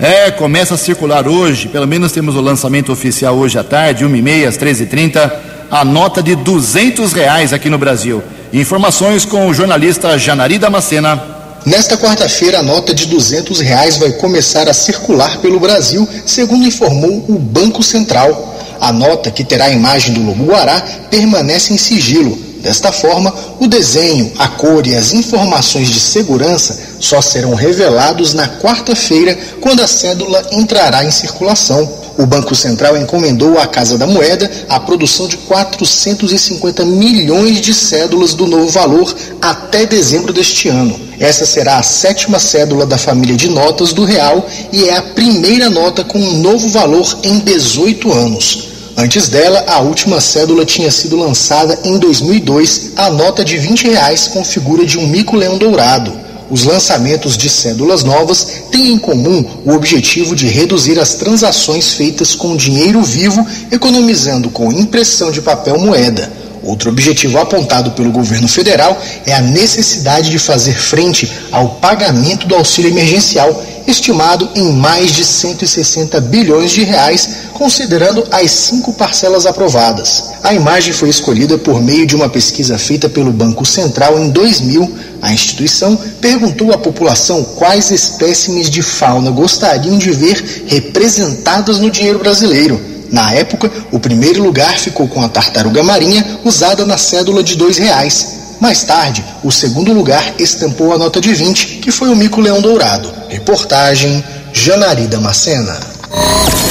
É, 0.00 0.30
começa 0.30 0.74
a 0.74 0.78
circular 0.78 1.26
hoje, 1.26 1.68
pelo 1.68 1.86
menos 1.86 2.12
temos 2.12 2.36
o 2.36 2.40
lançamento 2.40 2.92
oficial 2.92 3.36
hoje 3.36 3.58
à 3.58 3.64
tarde, 3.64 4.04
1h30 4.04 4.46
às 4.46 4.56
13h30, 4.56 5.32
a 5.68 5.84
nota 5.84 6.22
de 6.22 6.36
200 6.36 7.12
reais 7.12 7.52
aqui 7.52 7.68
no 7.68 7.78
Brasil. 7.78 8.22
Informações 8.52 9.24
com 9.24 9.48
o 9.48 9.52
jornalista 9.52 10.16
Janari 10.16 10.56
Damascena. 10.56 11.20
Nesta 11.66 11.98
quarta-feira, 11.98 12.60
a 12.60 12.62
nota 12.62 12.94
de 12.94 13.06
200 13.06 13.58
reais 13.58 13.96
vai 13.96 14.12
começar 14.12 14.68
a 14.68 14.72
circular 14.72 15.38
pelo 15.38 15.58
Brasil, 15.58 16.08
segundo 16.24 16.64
informou 16.64 17.24
o 17.28 17.36
Banco 17.36 17.82
Central. 17.82 18.56
A 18.80 18.92
nota, 18.92 19.32
que 19.32 19.42
terá 19.42 19.64
a 19.64 19.72
imagem 19.72 20.14
do 20.14 20.22
lobo 20.22 20.44
guará, 20.44 20.80
permanece 21.10 21.74
em 21.74 21.76
sigilo. 21.76 22.47
Desta 22.60 22.90
forma, 22.90 23.32
o 23.60 23.66
desenho, 23.66 24.32
a 24.38 24.48
cor 24.48 24.86
e 24.86 24.94
as 24.94 25.12
informações 25.12 25.88
de 25.88 26.00
segurança 26.00 26.78
só 26.98 27.22
serão 27.22 27.54
revelados 27.54 28.34
na 28.34 28.48
quarta-feira, 28.48 29.38
quando 29.60 29.80
a 29.80 29.86
cédula 29.86 30.44
entrará 30.52 31.04
em 31.04 31.10
circulação. 31.10 31.88
O 32.18 32.26
Banco 32.26 32.52
Central 32.52 32.96
encomendou 32.96 33.60
à 33.60 33.66
Casa 33.68 33.96
da 33.96 34.04
Moeda 34.04 34.50
a 34.68 34.80
produção 34.80 35.28
de 35.28 35.36
450 35.36 36.84
milhões 36.84 37.60
de 37.60 37.72
cédulas 37.72 38.34
do 38.34 38.44
novo 38.44 38.68
valor 38.68 39.14
até 39.40 39.86
dezembro 39.86 40.32
deste 40.32 40.68
ano. 40.68 40.98
Essa 41.20 41.46
será 41.46 41.78
a 41.78 41.82
sétima 41.84 42.40
cédula 42.40 42.84
da 42.84 42.98
família 42.98 43.36
de 43.36 43.48
notas 43.48 43.92
do 43.92 44.04
Real 44.04 44.44
e 44.72 44.88
é 44.88 44.96
a 44.96 45.02
primeira 45.02 45.70
nota 45.70 46.02
com 46.02 46.18
um 46.18 46.38
novo 46.38 46.68
valor 46.70 47.18
em 47.22 47.38
18 47.38 48.12
anos. 48.12 48.67
Antes 49.00 49.28
dela, 49.28 49.64
a 49.68 49.78
última 49.78 50.20
cédula 50.20 50.64
tinha 50.64 50.90
sido 50.90 51.14
lançada 51.14 51.78
em 51.84 51.98
2002, 51.98 52.94
a 52.96 53.08
nota 53.08 53.44
de 53.44 53.56
20 53.56 53.90
reais 53.90 54.26
com 54.26 54.44
figura 54.44 54.84
de 54.84 54.98
um 54.98 55.06
mico-leão 55.06 55.56
dourado. 55.56 56.12
Os 56.50 56.64
lançamentos 56.64 57.38
de 57.38 57.48
cédulas 57.48 58.02
novas 58.02 58.64
têm 58.72 58.94
em 58.94 58.98
comum 58.98 59.44
o 59.64 59.70
objetivo 59.70 60.34
de 60.34 60.48
reduzir 60.48 60.98
as 60.98 61.14
transações 61.14 61.92
feitas 61.92 62.34
com 62.34 62.56
dinheiro 62.56 63.00
vivo, 63.00 63.46
economizando 63.70 64.50
com 64.50 64.72
impressão 64.72 65.30
de 65.30 65.42
papel 65.42 65.78
moeda. 65.78 66.32
Outro 66.64 66.90
objetivo 66.90 67.38
apontado 67.38 67.92
pelo 67.92 68.10
governo 68.10 68.48
federal 68.48 69.00
é 69.24 69.32
a 69.32 69.40
necessidade 69.40 70.28
de 70.28 70.40
fazer 70.40 70.74
frente 70.74 71.30
ao 71.52 71.76
pagamento 71.76 72.48
do 72.48 72.56
auxílio 72.56 72.90
emergencial, 72.90 73.62
estimado 73.90 74.48
em 74.54 74.72
mais 74.72 75.12
de 75.12 75.24
160 75.24 76.20
bilhões 76.20 76.70
de 76.70 76.82
reais, 76.82 77.28
considerando 77.54 78.22
as 78.30 78.50
cinco 78.50 78.92
parcelas 78.92 79.46
aprovadas. 79.46 80.24
A 80.42 80.54
imagem 80.54 80.92
foi 80.92 81.08
escolhida 81.08 81.56
por 81.58 81.80
meio 81.80 82.06
de 82.06 82.14
uma 82.14 82.28
pesquisa 82.28 82.78
feita 82.78 83.08
pelo 83.08 83.32
Banco 83.32 83.64
Central 83.64 84.18
em 84.18 84.30
2000. 84.30 84.94
A 85.22 85.32
instituição 85.32 85.98
perguntou 86.20 86.72
à 86.72 86.78
população 86.78 87.42
quais 87.56 87.90
espécimes 87.90 88.70
de 88.70 88.82
fauna 88.82 89.30
gostariam 89.30 89.98
de 89.98 90.10
ver 90.12 90.64
representadas 90.66 91.78
no 91.78 91.90
dinheiro 91.90 92.18
brasileiro. 92.18 92.80
Na 93.10 93.32
época, 93.32 93.70
o 93.90 93.98
primeiro 93.98 94.42
lugar 94.42 94.78
ficou 94.78 95.08
com 95.08 95.22
a 95.22 95.28
tartaruga 95.28 95.82
marinha 95.82 96.40
usada 96.44 96.84
na 96.84 96.98
cédula 96.98 97.42
de 97.42 97.56
dois 97.56 97.78
reais. 97.78 98.38
Mais 98.60 98.82
tarde, 98.82 99.24
o 99.44 99.52
segundo 99.52 99.92
lugar 99.92 100.34
estampou 100.38 100.92
a 100.92 100.98
nota 100.98 101.20
de 101.20 101.32
20, 101.32 101.78
que 101.78 101.92
foi 101.92 102.08
o 102.08 102.16
mico-leão 102.16 102.60
dourado. 102.60 103.08
Reportagem 103.28 104.22
Janari 104.52 105.06
Damascena. 105.06 105.74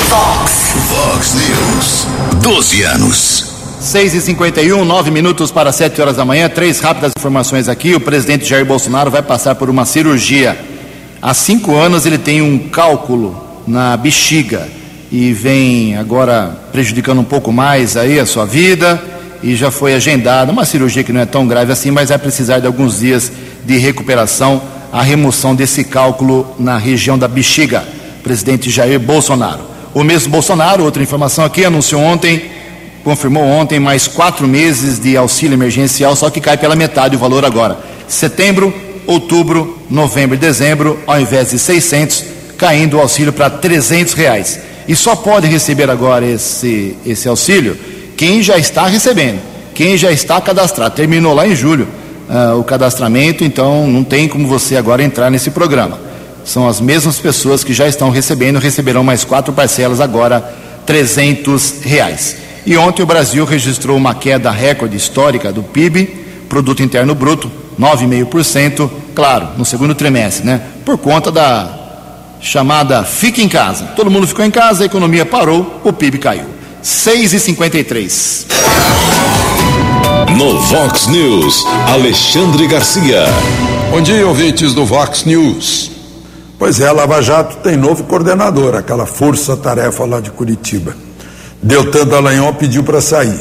Fox. 0.10 0.52
Fox 0.90 1.34
News. 1.36 2.08
12 2.44 2.82
anos. 2.84 3.46
6 3.80 4.16
e 4.16 4.22
51 4.22 4.84
9 4.84 5.12
minutos 5.12 5.50
para 5.50 5.72
7 5.72 6.02
horas 6.02 6.18
da 6.18 6.26
manhã. 6.26 6.50
Três 6.50 6.82
rápidas 6.82 7.14
informações 7.18 7.70
aqui. 7.70 7.96
O 7.96 8.02
presidente 8.02 8.46
Jair 8.46 8.66
Bolsonaro 8.66 9.10
vai 9.10 9.22
passar 9.22 9.56
por 9.56 9.70
uma 9.70 9.86
cirurgia. 9.86 10.60
Há 11.22 11.34
cinco 11.34 11.74
anos 11.74 12.06
ele 12.06 12.18
tem 12.18 12.42
um 12.42 12.68
cálculo 12.68 13.62
na 13.66 13.96
bexiga 13.96 14.68
e 15.10 15.32
vem 15.32 15.96
agora 15.96 16.54
prejudicando 16.74 17.20
um 17.20 17.24
pouco 17.24 17.52
mais 17.54 17.96
aí 17.96 18.20
a 18.20 18.26
sua 18.26 18.46
vida 18.46 19.02
e 19.42 19.56
já 19.56 19.72
foi 19.72 19.94
agendada 19.94 20.52
uma 20.52 20.66
cirurgia 20.66 21.04
que 21.04 21.14
não 21.14 21.22
é 21.22 21.26
tão 21.26 21.48
grave 21.48 21.72
assim, 21.72 21.92
mas 21.92 22.10
vai 22.10 22.18
precisar 22.18 22.60
de 22.60 22.68
alguns 22.68 23.00
dias 23.00 23.32
de 23.66 23.78
recuperação, 23.78 24.62
a 24.92 25.02
remoção 25.02 25.54
desse 25.54 25.84
cálculo 25.84 26.56
na 26.58 26.78
região 26.78 27.18
da 27.18 27.28
bexiga. 27.28 27.84
Presidente 28.24 28.70
Jair 28.70 29.00
Bolsonaro. 29.00 29.62
O 29.94 30.04
mesmo 30.04 30.32
Bolsonaro, 30.32 30.84
outra 30.84 31.02
informação 31.02 31.46
aqui, 31.46 31.64
anunciou 31.64 32.02
ontem, 32.02 32.52
confirmou 33.04 33.44
ontem 33.44 33.80
mais 33.80 34.08
quatro 34.08 34.48
meses 34.48 35.00
de 35.00 35.16
auxílio 35.16 35.56
emergencial, 35.56 36.16
só 36.16 36.30
que 36.30 36.42
cai 36.42 36.58
pela 36.58 36.76
metade 36.76 37.16
o 37.16 37.20
valor 37.20 37.46
agora. 37.46 37.80
Setembro, 38.08 38.74
outubro, 39.06 39.82
novembro 39.90 40.36
e 40.36 40.40
dezembro, 40.40 41.00
ao 41.08 41.20
invés 41.20 41.52
de 41.52 41.60
600, 41.60 42.26
caindo 42.58 42.98
o 42.98 43.00
auxílio 43.00 43.32
para 43.32 43.50
300 43.50 44.14
reais. 44.14 44.60
E 44.88 44.96
só 44.96 45.16
pode 45.16 45.48
receber 45.48 45.90
agora 45.90 46.26
esse, 46.26 46.96
esse 47.06 47.28
auxílio 47.28 47.78
quem 48.18 48.42
já 48.42 48.58
está 48.58 48.88
recebendo. 48.88 49.40
quem 49.76 49.96
já 49.96 50.12
está 50.12 50.42
cadastrado. 50.42 50.96
Terminou 50.96 51.36
lá 51.36 51.48
em 51.48 51.56
julho 51.56 51.88
uh, 52.28 52.60
o 52.60 52.64
cadastramento, 52.64 53.44
então 53.44 53.88
não 53.88 54.04
tem 54.04 54.28
como 54.28 54.48
você 54.48 54.76
agora 54.76 55.04
entrar 55.04 55.30
nesse 55.30 55.52
programa. 55.52 56.00
São 56.44 56.68
as 56.68 56.82
mesmas 56.82 57.20
pessoas 57.20 57.64
que 57.64 57.74
já 57.74 57.88
estão 57.88 58.10
recebendo, 58.10 58.58
receberão 58.58 59.04
mais 59.04 59.24
quatro 59.24 59.54
parcelas 59.54 60.02
agora, 60.02 60.42
300 60.86 61.82
reais. 61.84 62.38
E 62.66 62.76
ontem 62.76 63.04
o 63.04 63.06
Brasil 63.06 63.46
registrou 63.46 63.96
uma 63.96 64.16
queda 64.16 64.50
recorde 64.50 64.98
histórica 64.98 65.52
do 65.52 65.62
PIB, 65.62 66.08
Produto 66.50 66.82
Interno 66.82 67.14
Bruto, 67.14 67.52
9,5%, 67.80 68.90
claro, 69.14 69.50
no 69.58 69.64
segundo 69.64 69.94
trimestre, 69.94 70.46
né? 70.46 70.62
Por 70.84 70.98
conta 70.98 71.32
da 71.32 71.70
chamada 72.42 73.04
Fique 73.04 73.44
em 73.44 73.50
Casa. 73.50 73.86
Todo 73.96 74.10
mundo 74.10 74.26
ficou 74.26 74.44
em 74.44 74.52
casa, 74.52 74.84
a 74.84 74.86
economia 74.86 75.26
parou, 75.26 75.82
o 75.84 75.94
PIB 75.94 76.18
caiu. 76.18 76.57
6,53. 76.84 78.46
No 80.38 80.60
Vox 80.62 81.08
News, 81.08 81.66
Alexandre 81.88 82.68
Garcia. 82.68 83.26
Bom 83.92 84.02
dia, 84.02 84.28
ouvintes 84.28 84.74
do 84.74 84.86
Vox 84.86 85.26
News. 85.26 85.92
Pois 86.60 86.80
é, 86.80 86.88
a 86.88 86.92
Lava 86.92 87.22
Jato 87.22 87.58
tem 87.58 87.76
novo 87.76 88.04
coordenador, 88.04 88.76
aquela 88.76 89.06
força-tarefa 89.06 90.06
lá 90.06 90.20
de 90.20 90.32
Curitiba. 90.32 90.96
Deltan 91.62 92.06
Dallagnol 92.06 92.54
pediu 92.54 92.84
para 92.84 93.02
sair. 93.02 93.40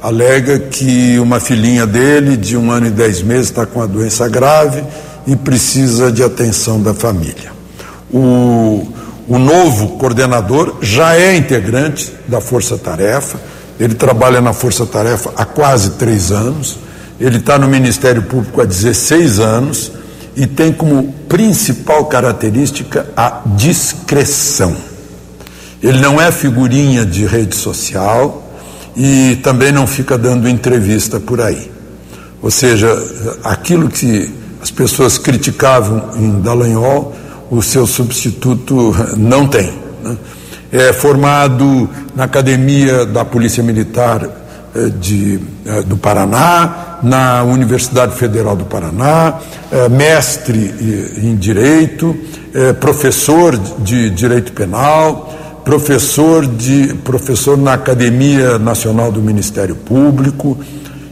Alega 0.00 0.58
que 0.58 1.18
uma 1.18 1.40
filhinha 1.40 1.86
dele, 1.86 2.36
de 2.36 2.56
um 2.56 2.70
ano 2.70 2.86
e 2.86 2.90
dez 2.90 3.22
meses, 3.22 3.46
está 3.46 3.66
com 3.66 3.80
uma 3.80 3.88
doença 3.88 4.28
grave 4.28 4.82
e 5.26 5.34
precisa 5.34 6.12
de 6.12 6.22
atenção 6.22 6.80
da 6.80 6.94
família. 6.94 7.52
O, 8.12 8.86
o 9.28 9.38
novo 9.38 9.98
coordenador 9.98 10.76
já 10.80 11.14
é 11.14 11.36
integrante 11.36 12.12
da 12.26 12.40
Força 12.40 12.78
Tarefa, 12.78 13.38
ele 13.78 13.94
trabalha 13.94 14.40
na 14.40 14.52
Força 14.52 14.86
Tarefa 14.86 15.30
há 15.36 15.44
quase 15.44 15.90
três 15.92 16.32
anos, 16.32 16.78
ele 17.20 17.36
está 17.36 17.58
no 17.58 17.68
Ministério 17.68 18.22
Público 18.22 18.60
há 18.60 18.64
16 18.64 19.38
anos 19.38 19.92
e 20.34 20.46
tem 20.46 20.72
como 20.72 21.12
principal 21.28 22.06
característica 22.06 23.06
a 23.16 23.42
discreção. 23.56 24.74
Ele 25.82 26.00
não 26.00 26.20
é 26.20 26.32
figurinha 26.32 27.04
de 27.04 27.26
rede 27.26 27.54
social 27.54 28.50
e 28.96 29.36
também 29.42 29.72
não 29.72 29.86
fica 29.86 30.16
dando 30.16 30.48
entrevista 30.48 31.20
por 31.20 31.40
aí. 31.40 31.70
Ou 32.42 32.50
seja, 32.50 32.88
aquilo 33.44 33.88
que 33.88 34.32
as 34.62 34.70
pessoas 34.70 35.18
criticavam 35.18 36.10
em 36.16 36.40
Dallagnol, 36.40 37.14
o 37.50 37.62
seu 37.62 37.86
substituto 37.86 38.94
não 39.16 39.46
tem. 39.46 39.72
Né? 40.02 40.16
É 40.70 40.92
formado 40.92 41.88
na 42.14 42.24
Academia 42.24 43.06
da 43.06 43.24
Polícia 43.24 43.62
Militar 43.62 44.28
eh, 44.74 44.90
de, 45.00 45.40
eh, 45.64 45.82
do 45.82 45.96
Paraná, 45.96 46.98
na 47.02 47.42
Universidade 47.42 48.14
Federal 48.14 48.54
do 48.54 48.66
Paraná, 48.66 49.38
eh, 49.72 49.88
mestre 49.88 51.14
em 51.22 51.36
Direito, 51.36 52.16
professor 52.80 53.56
de 53.56 54.10
Direito 54.10 54.52
Penal, 54.52 55.60
professor, 55.64 56.46
de, 56.46 56.94
professor 57.04 57.56
na 57.56 57.74
Academia 57.74 58.58
Nacional 58.58 59.12
do 59.12 59.20
Ministério 59.20 59.76
Público 59.76 60.58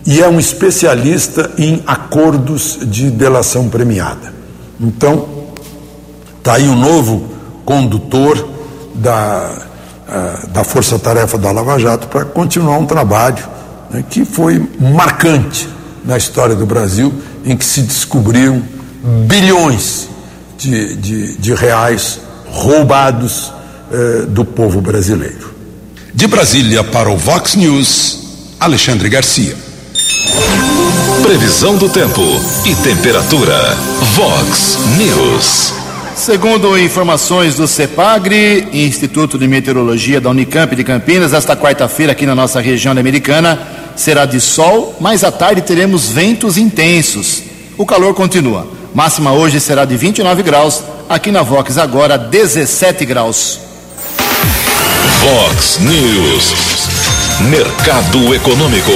e 0.06 0.22
é 0.22 0.28
um 0.28 0.40
especialista 0.40 1.50
em 1.58 1.82
acordos 1.86 2.78
de 2.82 3.10
delação 3.10 3.68
premiada. 3.68 4.32
Então, 4.80 5.35
está 6.46 6.54
aí 6.54 6.68
um 6.68 6.76
novo 6.76 7.28
condutor 7.64 8.48
da, 8.94 9.50
uh, 10.08 10.46
da 10.50 10.62
Força 10.62 10.96
Tarefa 10.96 11.36
da 11.36 11.50
Lava 11.50 11.76
Jato 11.76 12.06
para 12.06 12.24
continuar 12.24 12.78
um 12.78 12.86
trabalho 12.86 13.44
né, 13.90 14.04
que 14.08 14.24
foi 14.24 14.64
marcante 14.78 15.68
na 16.04 16.16
história 16.16 16.54
do 16.54 16.64
Brasil, 16.64 17.12
em 17.44 17.56
que 17.56 17.64
se 17.64 17.82
descobriram 17.82 18.62
bilhões 19.26 20.08
de, 20.56 20.94
de, 20.94 21.36
de 21.36 21.52
reais 21.52 22.20
roubados 22.48 23.52
eh, 23.90 24.26
do 24.28 24.44
povo 24.44 24.80
brasileiro. 24.80 25.52
De 26.14 26.28
Brasília 26.28 26.84
para 26.84 27.10
o 27.10 27.16
Vox 27.16 27.56
News, 27.56 28.54
Alexandre 28.60 29.08
Garcia. 29.08 29.56
Previsão 31.22 31.76
do 31.76 31.88
tempo 31.88 32.22
e 32.64 32.74
temperatura. 32.76 33.76
Vox 34.14 34.78
News. 34.96 35.85
Segundo 36.16 36.78
informações 36.78 37.56
do 37.56 37.68
CEPAGRE, 37.68 38.68
Instituto 38.72 39.38
de 39.38 39.46
Meteorologia 39.46 40.18
da 40.18 40.30
Unicamp 40.30 40.74
de 40.74 40.82
Campinas, 40.82 41.34
esta 41.34 41.54
quarta-feira 41.54 42.12
aqui 42.12 42.24
na 42.24 42.34
nossa 42.34 42.58
região 42.58 42.90
americana 42.98 43.60
será 43.94 44.24
de 44.24 44.40
sol, 44.40 44.96
mas 44.98 45.22
à 45.22 45.30
tarde 45.30 45.60
teremos 45.60 46.08
ventos 46.08 46.56
intensos. 46.56 47.42
O 47.76 47.84
calor 47.84 48.14
continua. 48.14 48.66
Máxima 48.94 49.32
hoje 49.32 49.60
será 49.60 49.84
de 49.84 49.94
29 49.94 50.42
graus, 50.42 50.82
aqui 51.06 51.30
na 51.30 51.42
Vox 51.42 51.76
agora 51.76 52.16
17 52.16 53.04
graus. 53.04 53.60
Fox 55.20 55.78
News. 55.80 56.54
Mercado 57.50 58.34
Econômico. 58.34 58.90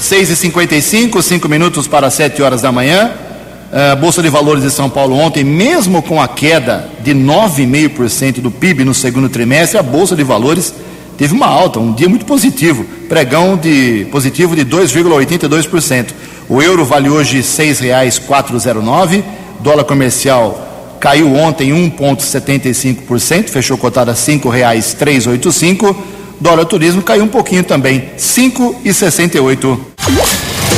6 0.00 0.30
e 0.30 0.36
55 0.36 1.22
5 1.22 1.48
minutos 1.48 1.86
para 1.86 2.10
7 2.10 2.42
horas 2.42 2.62
da 2.62 2.72
manhã. 2.72 3.29
A 3.72 3.94
Bolsa 3.94 4.20
de 4.20 4.28
Valores 4.28 4.64
de 4.64 4.70
São 4.70 4.90
Paulo 4.90 5.16
ontem, 5.16 5.44
mesmo 5.44 6.02
com 6.02 6.20
a 6.20 6.26
queda 6.26 6.90
de 7.04 7.14
9,5% 7.14 8.40
do 8.40 8.50
PIB 8.50 8.84
no 8.84 8.92
segundo 8.92 9.28
trimestre, 9.28 9.78
a 9.78 9.82
Bolsa 9.82 10.16
de 10.16 10.24
Valores 10.24 10.74
teve 11.16 11.32
uma 11.32 11.46
alta, 11.46 11.78
um 11.78 11.92
dia 11.92 12.08
muito 12.08 12.24
positivo, 12.26 12.84
pregão 13.08 13.56
de 13.56 14.08
positivo 14.10 14.56
de 14.56 14.64
2,82%. 14.64 16.06
O 16.48 16.60
euro 16.60 16.84
vale 16.84 17.08
hoje 17.08 17.36
R$ 17.36 17.42
6,409, 17.44 19.22
dólar 19.60 19.84
comercial 19.84 20.66
caiu 20.98 21.32
ontem 21.32 21.70
1,75%, 21.70 23.48
fechou 23.48 23.78
cotada 23.78 24.10
R$ 24.10 24.18
5,385. 24.18 25.96
Dólar 26.40 26.64
turismo 26.64 27.02
caiu 27.02 27.22
um 27.22 27.28
pouquinho 27.28 27.62
também, 27.62 28.10
5,68. 28.18 29.78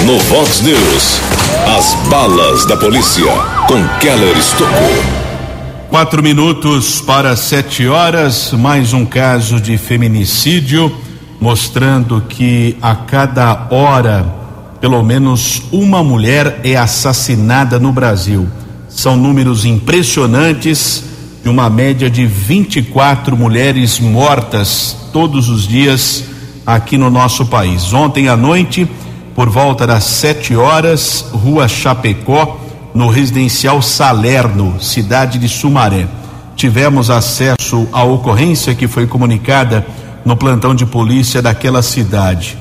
No 0.06 0.18
Vox 0.18 0.60
News, 0.62 1.20
as 1.78 1.94
balas 2.08 2.66
da 2.66 2.76
polícia 2.76 3.24
com 3.68 3.86
Keller 4.00 4.36
Estocou. 4.36 5.04
Quatro 5.88 6.20
minutos 6.20 7.00
para 7.00 7.36
sete 7.36 7.86
horas, 7.86 8.52
mais 8.52 8.92
um 8.92 9.06
caso 9.06 9.60
de 9.60 9.78
feminicídio, 9.78 10.92
mostrando 11.40 12.20
que 12.28 12.76
a 12.82 12.96
cada 12.96 13.68
hora, 13.70 14.26
pelo 14.80 15.00
menos 15.04 15.62
uma 15.70 16.02
mulher 16.02 16.60
é 16.64 16.74
assassinada 16.74 17.78
no 17.78 17.92
Brasil. 17.92 18.48
São 18.88 19.16
números 19.16 19.64
impressionantes 19.64 21.04
de 21.44 21.48
uma 21.48 21.70
média 21.70 22.10
de 22.10 22.26
24 22.26 23.36
mulheres 23.36 24.00
mortas 24.00 24.96
todos 25.12 25.48
os 25.48 25.66
dias 25.66 26.24
aqui 26.66 26.98
no 26.98 27.08
nosso 27.08 27.46
país. 27.46 27.92
Ontem 27.92 28.28
à 28.28 28.36
noite, 28.36 28.88
por 29.34 29.48
volta 29.48 29.86
das 29.86 30.04
7 30.04 30.54
horas, 30.56 31.26
Rua 31.32 31.68
Chapecó, 31.68 32.60
no 32.94 33.08
residencial 33.08 33.80
Salerno, 33.80 34.76
cidade 34.80 35.38
de 35.38 35.48
Sumaré. 35.48 36.06
Tivemos 36.54 37.10
acesso 37.10 37.88
à 37.92 38.04
ocorrência 38.04 38.74
que 38.74 38.86
foi 38.86 39.06
comunicada 39.06 39.86
no 40.24 40.36
plantão 40.36 40.74
de 40.74 40.84
polícia 40.84 41.40
daquela 41.40 41.82
cidade. 41.82 42.56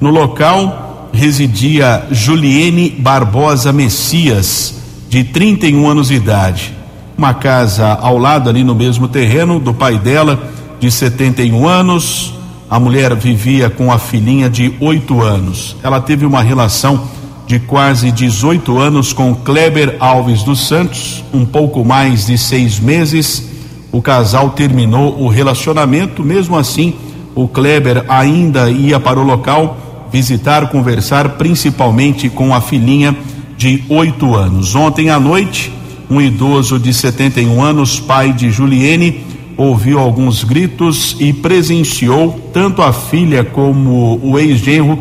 No 0.00 0.10
local 0.10 1.08
residia 1.12 2.06
Juliene 2.10 2.90
Barbosa 2.90 3.72
Messias, 3.72 4.74
de 5.08 5.22
31 5.22 5.88
anos 5.88 6.08
de 6.08 6.14
idade. 6.14 6.74
Uma 7.16 7.34
casa 7.34 7.96
ao 8.00 8.18
lado, 8.18 8.50
ali 8.50 8.64
no 8.64 8.74
mesmo 8.74 9.06
terreno, 9.06 9.60
do 9.60 9.72
pai 9.72 9.96
dela, 9.98 10.42
de 10.80 10.90
71 10.90 11.68
anos. 11.68 12.34
A 12.74 12.80
mulher 12.80 13.14
vivia 13.14 13.70
com 13.70 13.92
a 13.92 14.00
filhinha 14.00 14.50
de 14.50 14.74
8 14.80 15.22
anos. 15.22 15.76
Ela 15.80 16.00
teve 16.00 16.26
uma 16.26 16.42
relação 16.42 17.04
de 17.46 17.60
quase 17.60 18.10
18 18.10 18.76
anos 18.80 19.12
com 19.12 19.32
Kleber 19.32 19.94
Alves 20.00 20.42
dos 20.42 20.66
Santos, 20.66 21.22
um 21.32 21.46
pouco 21.46 21.84
mais 21.84 22.26
de 22.26 22.36
seis 22.36 22.80
meses. 22.80 23.48
O 23.92 24.02
casal 24.02 24.50
terminou 24.50 25.22
o 25.22 25.28
relacionamento, 25.28 26.24
mesmo 26.24 26.58
assim, 26.58 26.94
o 27.32 27.46
Kleber 27.46 28.06
ainda 28.08 28.68
ia 28.68 28.98
para 28.98 29.20
o 29.20 29.24
local 29.24 30.08
visitar, 30.10 30.68
conversar, 30.68 31.28
principalmente 31.36 32.28
com 32.28 32.52
a 32.52 32.60
filhinha 32.60 33.16
de 33.56 33.84
oito 33.88 34.34
anos. 34.34 34.74
Ontem 34.74 35.10
à 35.10 35.20
noite, 35.20 35.72
um 36.10 36.20
idoso 36.20 36.80
de 36.80 36.92
71 36.92 37.62
anos, 37.62 38.00
pai 38.00 38.32
de 38.32 38.50
Juliene, 38.50 39.22
ouviu 39.56 39.98
alguns 39.98 40.44
gritos 40.44 41.16
e 41.20 41.32
presenciou 41.32 42.50
tanto 42.52 42.82
a 42.82 42.92
filha 42.92 43.44
como 43.44 44.18
o 44.22 44.38
ex-genro 44.38 44.98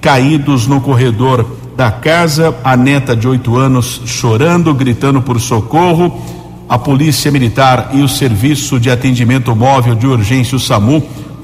caídos 0.00 0.66
no 0.66 0.80
corredor 0.80 1.44
da 1.76 1.90
casa, 1.90 2.56
a 2.64 2.76
neta 2.76 3.14
de 3.14 3.28
oito 3.28 3.56
anos 3.56 4.00
chorando, 4.06 4.72
gritando 4.72 5.20
por 5.20 5.40
socorro. 5.40 6.20
A 6.68 6.78
polícia 6.78 7.30
militar 7.30 7.90
e 7.92 8.00
o 8.02 8.08
serviço 8.08 8.80
de 8.80 8.90
atendimento 8.90 9.54
móvel 9.54 9.94
de 9.94 10.06
urgência, 10.06 10.56
o 10.56 10.60
SAMU, 10.60 11.02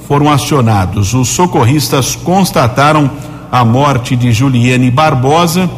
foram 0.09 0.31
acionados. 0.31 1.14
Os 1.14 1.29
socorristas 1.29 2.16
constataram 2.16 3.11
a 3.51 3.64
morte 3.64 4.16
de 4.16 4.33
Juliane 4.33 4.90
Barbosa. 4.90 5.70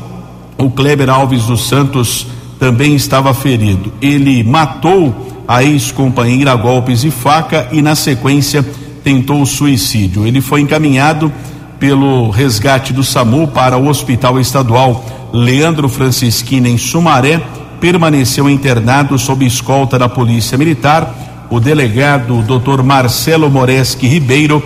O 0.57 0.71
Kleber 0.71 1.11
Alves 1.11 1.45
dos 1.45 1.69
Santos 1.69 2.27
também 2.59 2.95
estava 2.95 3.35
ferido. 3.35 3.93
Ele 4.01 4.43
matou 4.45 5.24
a 5.47 5.63
ex-companheira 5.63 6.53
a 6.53 6.57
golpes 6.57 7.05
e 7.05 7.11
faca 7.11 7.69
e, 7.73 7.83
na 7.83 7.95
sequência, 7.95 8.65
tentou 9.03 9.45
suicídio. 9.45 10.27
Ele 10.27 10.41
foi 10.41 10.61
encaminhado 10.61 11.33
pelo 11.79 12.31
resgate 12.31 12.93
do 12.93 13.05
SAMU 13.05 13.49
para 13.49 13.77
o 13.77 13.89
Hospital 13.89 14.41
Estadual 14.41 15.05
Leandro 15.33 15.89
Francisquini, 15.89 16.71
em 16.71 16.79
Sumaré. 16.79 17.41
Permaneceu 17.81 18.49
internado 18.49 19.19
sob 19.19 19.45
escolta 19.45 19.99
da 19.99 20.09
Polícia 20.09 20.57
Militar. 20.57 21.47
O 21.51 21.61
delegado 21.61 22.43
Dr. 22.43 22.83
Marcelo 22.83 23.51
Moreschi 23.51 24.07
Ribeiro 24.07 24.63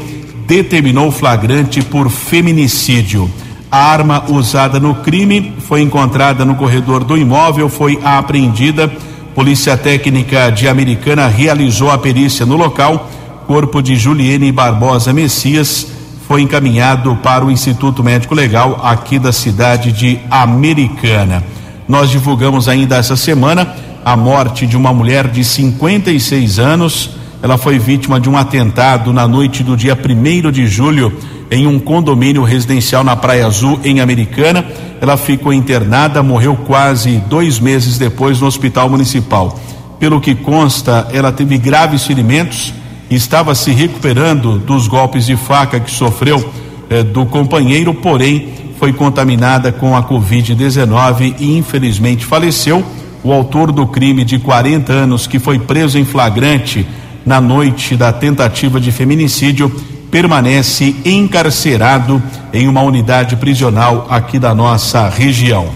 determinou 0.46 1.10
flagrante 1.10 1.82
por 1.82 2.08
feminicídio. 2.08 3.28
A 3.70 3.78
arma 3.78 4.24
usada 4.28 4.80
no 4.80 4.94
crime 4.94 5.52
foi 5.58 5.82
encontrada 5.82 6.44
no 6.44 6.54
corredor 6.54 7.04
do 7.04 7.18
imóvel, 7.18 7.68
foi 7.68 7.98
apreendida. 8.02 8.90
Polícia 9.38 9.76
Técnica 9.76 10.50
de 10.50 10.66
Americana 10.66 11.28
realizou 11.28 11.92
a 11.92 11.96
perícia 11.96 12.44
no 12.44 12.56
local. 12.56 13.08
Corpo 13.46 13.80
de 13.80 13.94
Juliene 13.94 14.50
Barbosa 14.50 15.12
Messias 15.12 15.86
foi 16.26 16.42
encaminhado 16.42 17.14
para 17.22 17.44
o 17.44 17.50
Instituto 17.50 18.02
Médico 18.02 18.34
Legal 18.34 18.80
aqui 18.82 19.16
da 19.16 19.30
cidade 19.30 19.92
de 19.92 20.18
Americana. 20.28 21.44
Nós 21.86 22.10
divulgamos 22.10 22.68
ainda 22.68 22.96
essa 22.96 23.14
semana 23.14 23.76
a 24.04 24.16
morte 24.16 24.66
de 24.66 24.76
uma 24.76 24.92
mulher 24.92 25.28
de 25.28 25.44
56 25.44 26.58
anos. 26.58 27.10
Ela 27.40 27.56
foi 27.56 27.78
vítima 27.78 28.18
de 28.18 28.28
um 28.28 28.36
atentado 28.36 29.12
na 29.12 29.28
noite 29.28 29.62
do 29.62 29.76
dia 29.76 29.96
1 29.96 30.50
de 30.50 30.66
julho 30.66 31.16
em 31.50 31.66
um 31.66 31.78
condomínio 31.78 32.42
residencial 32.42 33.02
na 33.02 33.16
Praia 33.16 33.46
Azul, 33.46 33.80
em 33.84 34.00
Americana. 34.00 34.64
Ela 35.00 35.16
ficou 35.16 35.52
internada, 35.52 36.22
morreu 36.22 36.56
quase 36.56 37.18
dois 37.28 37.58
meses 37.58 37.98
depois 37.98 38.40
no 38.40 38.46
hospital 38.46 38.88
municipal. 38.88 39.58
Pelo 39.98 40.20
que 40.20 40.34
consta, 40.34 41.08
ela 41.12 41.32
teve 41.32 41.58
graves 41.58 42.04
ferimentos 42.04 42.72
e 43.10 43.16
estava 43.16 43.54
se 43.54 43.70
recuperando 43.72 44.58
dos 44.58 44.86
golpes 44.86 45.26
de 45.26 45.36
faca 45.36 45.80
que 45.80 45.90
sofreu 45.90 46.52
eh, 46.90 47.02
do 47.02 47.26
companheiro, 47.26 47.94
porém 47.94 48.48
foi 48.78 48.92
contaminada 48.92 49.72
com 49.72 49.96
a 49.96 50.02
Covid-19 50.02 51.34
e 51.38 51.56
infelizmente 51.56 52.24
faleceu. 52.24 52.84
O 53.24 53.32
autor 53.32 53.72
do 53.72 53.86
crime 53.86 54.24
de 54.24 54.38
40 54.38 54.92
anos, 54.92 55.26
que 55.26 55.38
foi 55.38 55.58
preso 55.58 55.98
em 55.98 56.04
flagrante 56.04 56.86
na 57.26 57.40
noite 57.40 57.96
da 57.96 58.12
tentativa 58.12 58.80
de 58.80 58.92
feminicídio, 58.92 59.74
permanece 60.10 60.96
encarcerado 61.04 62.22
em 62.52 62.66
uma 62.68 62.82
unidade 62.82 63.36
prisional 63.36 64.06
aqui 64.10 64.38
da 64.38 64.54
nossa 64.54 65.08
região. 65.08 65.68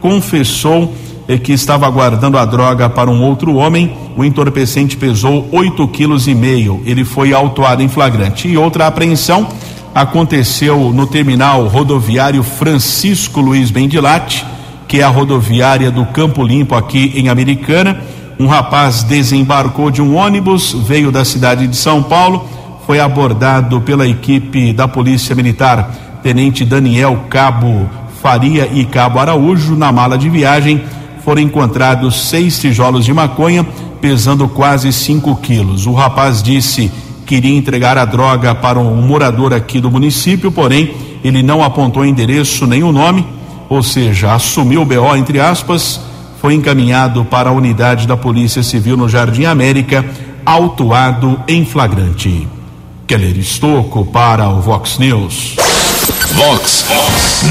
confessou 0.00 0.94
eh, 1.26 1.38
que 1.38 1.52
estava 1.52 1.88
guardando 1.88 2.36
a 2.36 2.44
droga 2.44 2.88
para 2.88 3.10
um 3.10 3.22
outro 3.22 3.54
homem. 3.54 3.96
O 4.16 4.24
entorpecente 4.24 4.96
pesou 4.96 5.48
8 5.50 5.88
quilos. 5.88 6.26
Ele 6.28 7.04
foi 7.04 7.32
autuado 7.32 7.82
em 7.82 7.88
flagrante. 7.88 8.46
E 8.48 8.56
outra 8.56 8.86
apreensão 8.86 9.48
aconteceu 9.96 10.92
no 10.92 11.06
terminal 11.06 11.66
rodoviário 11.68 12.42
Francisco 12.42 13.40
Luiz 13.40 13.70
Bendilate, 13.70 14.44
que 14.86 15.00
é 15.00 15.02
a 15.02 15.08
rodoviária 15.08 15.90
do 15.90 16.04
Campo 16.04 16.42
Limpo 16.42 16.74
aqui 16.74 17.14
em 17.16 17.30
Americana. 17.30 18.02
Um 18.38 18.46
rapaz 18.46 19.02
desembarcou 19.02 19.90
de 19.90 20.02
um 20.02 20.14
ônibus, 20.14 20.74
veio 20.86 21.10
da 21.10 21.24
cidade 21.24 21.66
de 21.66 21.74
São 21.74 22.02
Paulo, 22.02 22.46
foi 22.86 23.00
abordado 23.00 23.80
pela 23.80 24.06
equipe 24.06 24.70
da 24.74 24.86
Polícia 24.86 25.34
Militar, 25.34 25.90
Tenente 26.22 26.62
Daniel 26.62 27.24
Cabo 27.30 27.88
Faria 28.20 28.68
e 28.70 28.84
Cabo 28.84 29.18
Araújo. 29.18 29.74
Na 29.74 29.90
mala 29.90 30.18
de 30.18 30.28
viagem 30.28 30.84
foram 31.24 31.40
encontrados 31.40 32.28
seis 32.28 32.60
tijolos 32.60 33.06
de 33.06 33.14
maconha, 33.14 33.66
pesando 33.98 34.46
quase 34.46 34.92
5 34.92 35.36
quilos. 35.36 35.86
O 35.86 35.94
rapaz 35.94 36.42
disse 36.42 36.92
queria 37.26 37.56
entregar 37.56 37.98
a 37.98 38.04
droga 38.04 38.54
para 38.54 38.78
um 38.78 39.02
morador 39.02 39.52
aqui 39.52 39.80
do 39.80 39.90
município, 39.90 40.52
porém 40.52 40.94
ele 41.24 41.42
não 41.42 41.62
apontou 41.62 42.04
endereço 42.04 42.66
nem 42.66 42.84
o 42.84 42.92
nome, 42.92 43.26
ou 43.68 43.82
seja, 43.82 44.32
assumiu 44.32 44.82
o 44.82 44.84
BO 44.84 45.16
entre 45.16 45.40
aspas, 45.40 46.00
foi 46.40 46.54
encaminhado 46.54 47.24
para 47.24 47.50
a 47.50 47.52
unidade 47.52 48.06
da 48.06 48.16
Polícia 48.16 48.62
Civil 48.62 48.96
no 48.96 49.08
Jardim 49.08 49.44
América, 49.44 50.04
autuado 50.44 51.40
em 51.48 51.64
flagrante. 51.64 52.46
Keller 53.06 53.36
Estocco 53.36 54.04
para 54.04 54.48
o 54.48 54.60
Vox 54.60 54.98
News. 54.98 55.56
Vox 56.32 56.84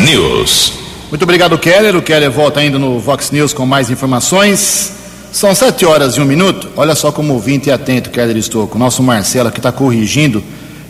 News. 0.06 0.74
Muito 1.10 1.24
obrigado, 1.24 1.58
Keller. 1.58 1.96
O 1.96 2.02
Keller 2.02 2.32
volta 2.32 2.60
ainda 2.60 2.80
no 2.80 3.00
Vox 3.00 3.32
News 3.32 3.54
com 3.54 3.66
mais 3.66 3.90
informações. 3.90 4.94
São 5.36 5.54
sete 5.54 5.86
horas 5.86 6.16
e 6.16 6.22
um 6.22 6.26
minuto. 6.26 6.70
Olha 6.78 6.96
só 6.96 7.12
como 7.12 7.34
ouvinte 7.34 7.68
e 7.68 7.72
atento, 7.72 8.10
Keller 8.10 8.38
Estouco. 8.38 8.80
Nosso 8.80 9.04
Marcelo 9.04 9.50
aqui 9.50 9.60
está 9.60 9.70
corrigindo 9.70 10.42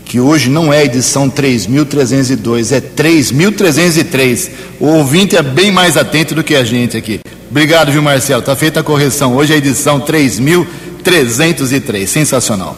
que 0.05 0.19
hoje 0.19 0.51
não 0.51 0.71
é 0.71 0.85
edição 0.85 1.31
3.302, 1.31 2.71
é 2.71 2.79
3.303. 2.79 4.51
O 4.79 4.85
ouvinte 4.85 5.35
é 5.35 5.41
bem 5.41 5.71
mais 5.71 5.97
atento 5.97 6.35
do 6.35 6.43
que 6.43 6.53
a 6.53 6.63
gente 6.63 6.95
aqui. 6.95 7.21
Obrigado, 7.49 7.91
viu, 7.91 8.03
Marcelo? 8.03 8.41
Está 8.41 8.55
feita 8.55 8.81
a 8.81 8.83
correção. 8.83 9.35
Hoje 9.35 9.51
é 9.51 9.57
edição 9.57 9.99
3.303. 9.99 12.05
Sensacional. 12.05 12.77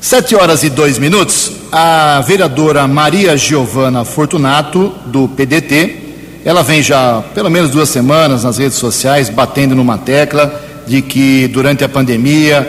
Sete 0.00 0.36
horas 0.36 0.62
e 0.62 0.70
dois 0.70 0.96
minutos. 0.96 1.50
A 1.72 2.22
vereadora 2.24 2.86
Maria 2.86 3.36
Giovana 3.36 4.04
Fortunato, 4.04 4.92
do 5.06 5.26
PDT, 5.26 6.02
ela 6.44 6.62
vem 6.62 6.84
já 6.84 7.20
pelo 7.34 7.50
menos 7.50 7.70
duas 7.70 7.88
semanas 7.88 8.44
nas 8.44 8.58
redes 8.58 8.78
sociais 8.78 9.28
batendo 9.28 9.74
numa 9.74 9.98
tecla 9.98 10.63
de 10.86 11.02
que 11.02 11.48
durante 11.48 11.84
a 11.84 11.88
pandemia 11.88 12.68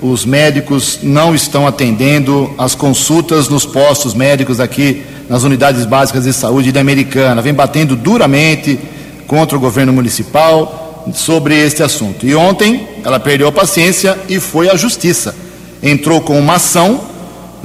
os 0.00 0.24
médicos 0.24 0.98
não 1.02 1.34
estão 1.34 1.66
atendendo 1.66 2.52
as 2.58 2.74
consultas 2.74 3.48
nos 3.48 3.64
postos 3.64 4.14
médicos 4.14 4.58
aqui 4.58 5.02
nas 5.28 5.44
unidades 5.44 5.86
básicas 5.86 6.24
de 6.24 6.32
saúde 6.32 6.72
da 6.72 6.80
Americana. 6.80 7.40
Vem 7.40 7.54
batendo 7.54 7.94
duramente 7.94 8.78
contra 9.26 9.56
o 9.56 9.60
governo 9.60 9.92
municipal 9.92 11.04
sobre 11.14 11.54
este 11.58 11.82
assunto. 11.82 12.26
E 12.26 12.34
ontem 12.34 12.86
ela 13.04 13.20
perdeu 13.20 13.46
a 13.46 13.52
paciência 13.52 14.18
e 14.28 14.40
foi 14.40 14.68
à 14.68 14.76
justiça. 14.76 15.34
Entrou 15.82 16.20
com 16.20 16.38
uma 16.38 16.54
ação, 16.54 17.00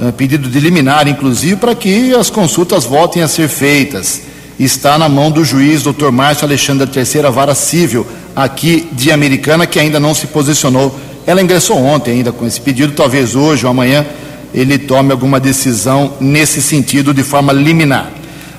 eh, 0.00 0.12
pedido 0.12 0.48
de 0.48 0.60
liminar, 0.60 1.06
inclusive, 1.08 1.56
para 1.56 1.74
que 1.74 2.14
as 2.14 2.30
consultas 2.30 2.84
voltem 2.84 3.22
a 3.22 3.28
ser 3.28 3.48
feitas. 3.48 4.22
Está 4.58 4.98
na 4.98 5.08
mão 5.08 5.30
do 5.30 5.44
juiz 5.44 5.82
Dr. 5.84 6.10
Márcio 6.10 6.44
Alexandre 6.44 6.84
da 6.84 6.92
Terceira 6.92 7.30
Vara 7.30 7.54
Civil 7.54 8.04
aqui 8.34 8.88
de 8.92 9.12
Americana, 9.12 9.66
que 9.66 9.78
ainda 9.78 10.00
não 10.00 10.14
se 10.14 10.26
posicionou. 10.26 10.98
Ela 11.26 11.40
ingressou 11.40 11.76
ontem 11.76 12.12
ainda 12.14 12.32
com 12.32 12.44
esse 12.44 12.60
pedido, 12.60 12.92
talvez 12.92 13.36
hoje 13.36 13.64
ou 13.64 13.70
amanhã 13.70 14.04
ele 14.52 14.78
tome 14.78 15.12
alguma 15.12 15.38
decisão 15.38 16.14
nesse 16.18 16.60
sentido 16.60 17.14
de 17.14 17.22
forma 17.22 17.52
liminar. 17.52 18.10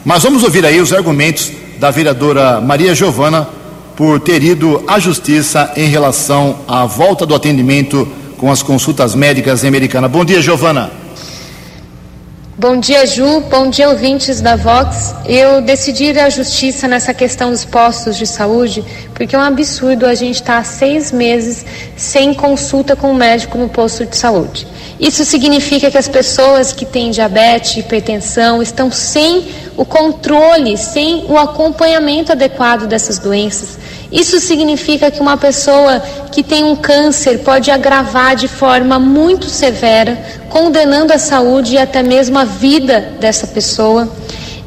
Mas 0.05 0.23
vamos 0.23 0.43
ouvir 0.43 0.65
aí 0.65 0.79
os 0.79 0.93
argumentos 0.93 1.51
da 1.77 1.91
vereadora 1.91 2.61
Maria 2.61 2.95
Giovana 2.95 3.47
por 3.95 4.19
ter 4.19 4.41
ido 4.41 4.81
à 4.87 4.99
justiça 4.99 5.73
em 5.75 5.89
relação 5.89 6.59
à 6.67 6.85
volta 6.85 7.25
do 7.25 7.35
atendimento 7.35 8.07
com 8.37 8.49
as 8.49 8.63
consultas 8.63 9.13
médicas 9.15 9.63
em 9.63 9.67
Americana. 9.67 10.07
Bom 10.07 10.23
dia, 10.23 10.41
Giovana. 10.41 10.98
Bom 12.59 12.77
dia, 12.77 13.05
Ju. 13.07 13.39
Bom 13.49 13.69
dia, 13.69 13.87
ouvintes 13.87 14.41
da 14.41 14.57
Vox. 14.57 15.15
Eu 15.25 15.61
decidi 15.61 16.07
ir 16.07 16.19
à 16.19 16.29
justiça 16.29 16.89
nessa 16.89 17.13
questão 17.13 17.51
dos 17.51 17.63
postos 17.63 18.17
de 18.17 18.27
saúde, 18.27 18.83
porque 19.13 19.33
é 19.33 19.39
um 19.39 19.41
absurdo 19.41 20.05
a 20.05 20.13
gente 20.13 20.41
estar 20.41 20.57
tá 20.57 20.63
seis 20.65 21.09
meses 21.09 21.65
sem 21.95 22.33
consulta 22.33 22.97
com 22.97 23.07
o 23.07 23.11
um 23.11 23.13
médico 23.13 23.57
no 23.57 23.69
posto 23.69 24.05
de 24.05 24.17
saúde. 24.17 24.67
Isso 24.99 25.23
significa 25.23 25.89
que 25.89 25.97
as 25.97 26.09
pessoas 26.09 26.73
que 26.73 26.85
têm 26.85 27.11
diabetes, 27.11 27.77
hipertensão, 27.77 28.61
estão 28.61 28.91
sem 28.91 29.47
o 29.77 29.85
controle, 29.85 30.77
sem 30.77 31.23
o 31.29 31.37
acompanhamento 31.37 32.33
adequado 32.33 32.87
dessas 32.87 33.17
doenças. 33.19 33.79
Isso 34.11 34.39
significa 34.39 35.11
que 35.11 35.21
uma 35.21 35.37
pessoa 35.37 35.99
que 36.31 36.41
tem 36.41 36.63
um 36.63 36.75
câncer 36.75 37.39
pode 37.39 37.69
agravar 37.69 38.35
de 38.35 38.47
forma 38.47 38.97
muito 38.97 39.45
severa, 39.45 40.17
condenando 40.49 41.13
a 41.13 41.19
saúde 41.19 41.75
e 41.75 41.77
até 41.77 42.01
mesmo 42.01 42.37
a 42.37 42.43
vida 42.43 43.13
dessa 43.19 43.45
pessoa. 43.45 44.09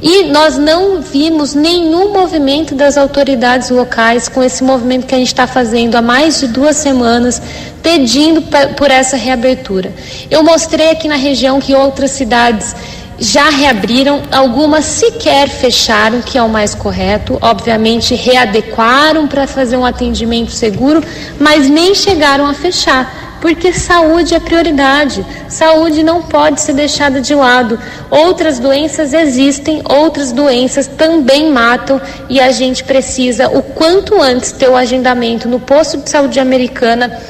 E 0.01 0.25
nós 0.25 0.59
não 0.59 1.01
vimos 1.01 1.55
nenhum 1.55 2.13
movimento 2.13 2.75
das 2.75 2.97
autoridades 2.97 3.71
locais 3.71 4.29
com 4.29 4.43
esse 4.43 4.65
movimento 4.65 5.07
que 5.07 5.15
a 5.15 5.19
gente 5.19 5.29
está 5.29 5.47
fazendo 5.47 5.95
há 5.95 6.03
mais 6.03 6.41
de 6.41 6.49
duas 6.49 6.77
semanas, 6.77 7.41
pedindo 7.81 8.43
por 8.77 8.91
essa 8.91 9.17
reabertura. 9.17 9.93
Eu 10.29 10.43
mostrei 10.43 10.91
aqui 10.91 11.07
na 11.07 11.15
região 11.15 11.61
que 11.61 11.73
outras 11.73 12.11
cidades 12.11 12.75
já 13.23 13.51
reabriram, 13.51 14.21
algumas 14.33 14.85
sequer 14.85 15.49
fecharam, 15.49 16.21
que 16.21 16.37
é 16.37 16.43
o 16.43 16.49
mais 16.49 16.75
correto, 16.75 17.39
obviamente 17.41 18.17
readequaram 18.17 19.29
para 19.29 19.47
fazer 19.47 19.77
um 19.77 19.85
atendimento 19.85 20.51
seguro, 20.51 21.01
mas 21.39 21.69
nem 21.69 21.95
chegaram 21.95 22.45
a 22.47 22.53
fechar, 22.53 23.39
porque 23.41 23.73
saúde 23.73 24.35
é 24.35 24.41
prioridade, 24.41 25.25
saúde 25.49 26.03
não 26.03 26.23
pode 26.23 26.61
ser 26.61 26.73
deixada 26.73 27.21
de 27.21 27.33
lado. 27.33 27.79
Outras 28.11 28.59
doenças 28.59 29.15
existem, 29.15 29.81
outras 29.89 30.33
doenças 30.33 30.89
também 30.89 31.53
matam 31.53 32.01
e 32.29 32.41
a 32.41 32.51
gente 32.51 32.83
precisa, 32.83 33.49
o 33.49 33.63
quanto 33.63 34.21
antes, 34.21 34.51
ter 34.51 34.69
o 34.69 34.77
agendamento 34.77 35.49
no 35.49 35.61
posto 35.61 35.97
de 35.97 36.11
saúde 36.11 36.41
americana 36.41 37.21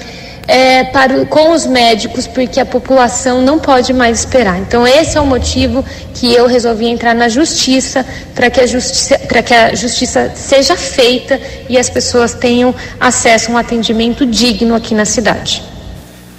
é, 0.46 0.84
para, 0.84 1.24
com 1.26 1.52
os 1.52 1.66
médicos, 1.66 2.26
porque 2.26 2.60
a 2.60 2.66
população 2.66 3.42
não 3.42 3.58
pode 3.58 3.92
mais 3.92 4.20
esperar. 4.20 4.58
Então, 4.58 4.86
esse 4.86 5.16
é 5.16 5.20
o 5.20 5.26
motivo 5.26 5.84
que 6.14 6.34
eu 6.34 6.46
resolvi 6.46 6.86
entrar 6.86 7.14
na 7.14 7.28
justiça, 7.28 8.04
para 8.34 8.50
que, 8.50 8.60
a 8.60 8.66
justiça, 8.66 9.18
que 9.18 9.54
a 9.54 9.74
justiça 9.74 10.32
seja 10.34 10.76
feita 10.76 11.40
e 11.68 11.78
as 11.78 11.88
pessoas 11.88 12.34
tenham 12.34 12.74
acesso 13.00 13.50
a 13.50 13.54
um 13.54 13.58
atendimento 13.58 14.26
digno 14.26 14.74
aqui 14.74 14.94
na 14.94 15.04
cidade. 15.04 15.62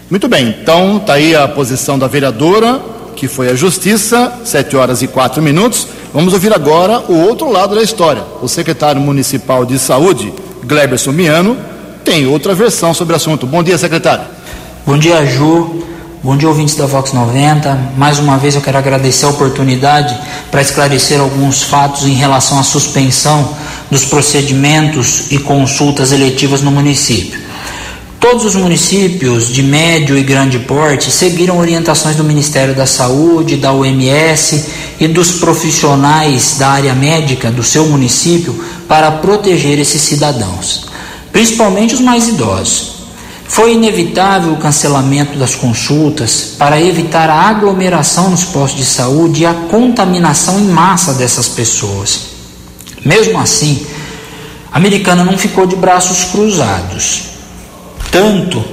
Muito 0.10 0.28
bem, 0.28 0.56
então 0.62 0.98
está 0.98 1.14
aí 1.14 1.36
a 1.36 1.48
posição 1.48 1.98
da 1.98 2.08
vereadora, 2.08 2.80
que 3.16 3.28
foi 3.28 3.50
a 3.50 3.56
justiça, 3.56 4.42
sete 4.44 4.76
horas 4.76 5.02
e 5.02 5.08
quatro 5.08 5.42
minutos. 5.42 5.88
Vamos 6.14 6.34
ouvir 6.34 6.54
agora 6.54 7.00
o 7.08 7.18
outro 7.22 7.50
lado 7.50 7.74
da 7.74 7.82
história. 7.82 8.22
O 8.42 8.48
secretário 8.48 9.02
municipal 9.02 9.66
de 9.66 9.80
saúde, 9.80 10.34
Gleberson 10.64 11.12
Miano, 11.12 11.58
tem 12.04 12.28
outra 12.28 12.54
versão 12.54 12.94
sobre 12.94 13.14
o 13.14 13.16
assunto. 13.16 13.48
Bom 13.48 13.64
dia, 13.64 13.78
secretário. 13.78 14.26
Bom 14.86 14.98
dia, 14.98 15.26
Ju. 15.26 15.84
Bom 16.22 16.38
dia, 16.38 16.48
ouvintes 16.48 16.76
da 16.76 16.86
Vox 16.86 17.12
90. 17.12 17.94
Mais 17.98 18.20
uma 18.20 18.38
vez 18.38 18.56
eu 18.56 18.62
quero 18.62 18.78
agradecer 18.78 19.26
a 19.26 19.30
oportunidade 19.30 20.18
para 20.52 20.62
esclarecer 20.62 21.20
alguns 21.20 21.64
fatos 21.64 22.06
em 22.06 22.14
relação 22.14 22.60
à 22.60 22.64
suspensão 22.64 23.50
dos 23.90 24.06
procedimentos 24.06 25.32
e 25.32 25.38
consultas 25.38 26.12
eletivas 26.12 26.62
no 26.62 26.72
município. 26.72 27.42
Todos 28.20 28.46
os 28.46 28.56
municípios 28.56 29.50
de 29.50 29.62
médio 29.62 30.18
e 30.18 30.24
grande 30.24 30.60
porte 30.60 31.12
seguiram 31.12 31.58
orientações 31.58 32.16
do 32.16 32.24
Ministério 32.24 32.74
da 32.74 32.86
Saúde, 32.86 33.58
da 33.58 33.74
OMS 33.74 34.66
e 34.98 35.10
dos 35.10 35.34
profissionais 35.34 36.56
da 36.58 36.70
área 36.70 36.94
médica 36.94 37.52
do 37.52 37.64
seu 37.64 37.86
município 37.86 38.64
para 38.88 39.12
proteger 39.12 39.78
esses 39.78 40.02
cidadãos 40.02 40.93
principalmente 41.34 41.96
os 41.96 42.00
mais 42.00 42.30
idosos. 42.30 42.94
Foi 43.46 43.74
inevitável 43.74 44.54
o 44.54 44.58
cancelamento 44.58 45.38
das 45.38 45.54
consultas 45.54 46.56
para 46.58 46.82
evitar 46.82 47.30
a 47.30 47.50
aglomeração 47.50 48.30
nos 48.30 48.46
postos 48.46 48.80
de 48.80 48.86
saúde 48.86 49.42
e 49.42 49.46
a 49.46 49.54
contaminação 49.54 50.60
em 50.60 50.68
massa 50.70 51.14
dessas 51.16 51.50
pessoas. 51.50 52.28
Mesmo 53.04 53.38
assim, 53.38 53.86
a 54.72 54.78
americana 54.78 55.26
não 55.26 55.38
ficou 55.38 55.66
de 55.68 55.76
braços 55.76 56.24
cruzados. 56.32 57.24
Tanto 58.10 58.64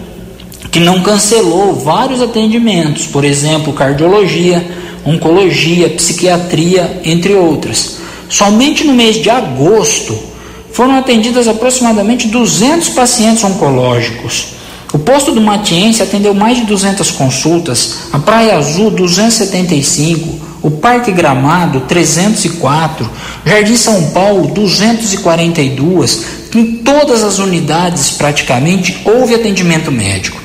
que 0.70 0.78
não 0.78 1.02
cancelou 1.02 1.74
vários 1.74 2.22
atendimentos, 2.22 3.06
por 3.06 3.24
exemplo, 3.24 3.72
cardiologia, 3.72 4.64
oncologia, 5.04 5.90
psiquiatria, 5.90 7.00
entre 7.04 7.34
outras. 7.34 7.96
Somente 8.28 8.84
no 8.84 8.94
mês 8.94 9.16
de 9.16 9.28
agosto, 9.28 10.29
foram 10.72 10.98
atendidas 10.98 11.48
aproximadamente 11.48 12.28
200 12.28 12.90
pacientes 12.90 13.42
oncológicos. 13.44 14.54
O 14.92 14.98
posto 14.98 15.30
do 15.30 15.40
Matiense 15.40 16.02
atendeu 16.02 16.34
mais 16.34 16.58
de 16.58 16.64
200 16.64 17.12
consultas, 17.12 18.08
a 18.12 18.18
Praia 18.18 18.56
Azul 18.56 18.90
275, 18.90 20.40
o 20.62 20.70
Parque 20.70 21.12
Gramado 21.12 21.82
304, 21.82 23.08
Jardim 23.46 23.76
São 23.76 24.10
Paulo 24.10 24.48
242. 24.48 26.40
Em 26.54 26.78
todas 26.78 27.22
as 27.22 27.38
unidades 27.38 28.10
praticamente 28.10 29.00
houve 29.04 29.34
atendimento 29.34 29.92
médico. 29.92 30.40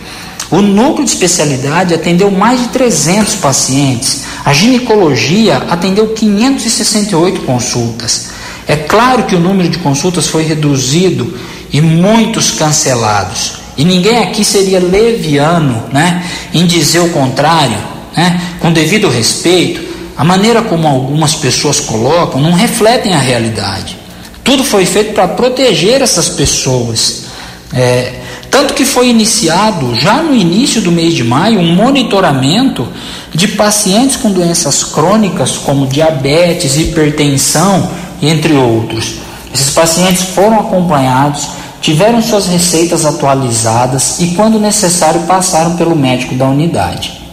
O 0.52 0.62
núcleo 0.62 1.04
de 1.04 1.12
especialidade 1.12 1.96
atendeu 1.96 2.30
mais 2.30 2.62
de 2.62 2.68
300 2.68 3.36
pacientes. 3.36 4.22
A 4.46 4.54
ginecologia 4.54 5.58
atendeu 5.70 6.10
568 6.10 7.42
consultas. 7.42 8.35
É 8.68 8.76
claro 8.76 9.24
que 9.24 9.36
o 9.36 9.40
número 9.40 9.70
de 9.70 9.78
consultas 9.78 10.28
foi 10.28 10.44
reduzido 10.44 11.38
e 11.72 11.82
muitos 11.82 12.52
cancelados. 12.52 13.66
E 13.78 13.84
ninguém 13.84 14.20
aqui 14.20 14.44
seria 14.44 14.80
leviano 14.80 15.84
né, 15.92 16.26
em 16.54 16.66
dizer 16.66 17.00
o 17.00 17.10
contrário, 17.10 17.78
né, 18.16 18.42
com 18.60 18.72
devido 18.72 19.10
respeito. 19.10 19.84
A 20.18 20.24
maneira 20.24 20.62
como 20.62 20.88
algumas 20.88 21.36
pessoas 21.36 21.80
colocam 21.80 22.42
não 22.42 22.54
refletem 22.54 23.14
a 23.14 23.20
realidade. 23.20 23.98
Tudo 24.44 24.64
foi 24.64 24.86
feito 24.86 25.14
para 25.14 25.28
proteger 25.28 26.02
essas 26.02 26.30
pessoas. 26.30 27.26
É, 27.74 28.14
tanto 28.50 28.74
que 28.74 28.86
foi 28.86 29.10
iniciado, 29.10 29.94
já 29.96 30.24
no 30.24 30.34
início 30.34 30.82
do 30.82 30.92
mês 30.92 31.14
de 31.14 31.24
maio, 31.24 31.60
um 31.60 31.76
monitoramento 31.76 32.88
de 33.34 33.50
pacientes 33.50 34.16
com 34.16 34.32
doenças 34.32 34.84
crônicas 34.84 35.58
como 35.58 35.86
diabetes, 35.86 36.78
hipertensão 36.78 37.92
entre 38.30 38.54
outros. 38.54 39.16
Esses 39.54 39.70
pacientes 39.72 40.24
foram 40.24 40.60
acompanhados, 40.60 41.48
tiveram 41.82 42.22
suas 42.22 42.48
receitas 42.48 43.06
atualizadas 43.06 44.20
e, 44.20 44.28
quando 44.36 44.60
necessário, 44.60 45.22
passaram 45.22 45.76
pelo 45.76 45.96
médico 45.96 46.36
da 46.36 46.46
unidade. 46.46 47.26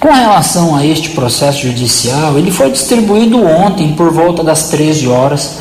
Com 0.00 0.12
relação 0.12 0.76
a 0.76 0.84
este 0.84 1.10
processo 1.10 1.62
judicial, 1.62 2.38
ele 2.38 2.50
foi 2.50 2.70
distribuído 2.70 3.44
ontem 3.44 3.92
por 3.94 4.12
volta 4.12 4.44
das 4.44 4.68
13 4.68 5.08
horas. 5.08 5.52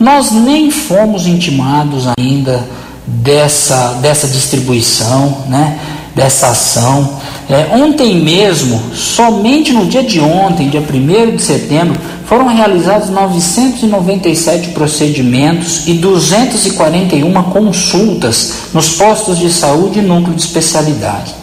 Nós 0.00 0.30
nem 0.30 0.70
fomos 0.70 1.26
intimados 1.26 2.06
ainda 2.18 2.66
dessa, 3.06 3.98
dessa 4.00 4.26
distribuição, 4.26 5.44
né, 5.48 5.78
dessa 6.14 6.48
ação. 6.48 7.20
É, 7.48 7.76
ontem 7.76 8.20
mesmo, 8.20 8.80
somente 8.94 9.70
no 9.70 9.84
dia 9.84 10.02
de 10.02 10.18
ontem, 10.18 10.70
dia 10.70 10.80
1 10.80 11.36
de 11.36 11.42
setembro, 11.42 12.00
foram 12.24 12.46
realizados 12.48 13.10
997 13.10 14.70
procedimentos 14.70 15.86
e 15.86 15.92
241 15.92 17.42
consultas 17.44 18.54
nos 18.72 18.90
postos 18.90 19.38
de 19.38 19.50
saúde 19.50 19.98
e 19.98 20.02
núcleo 20.02 20.34
de 20.34 20.40
especialidade. 20.40 21.34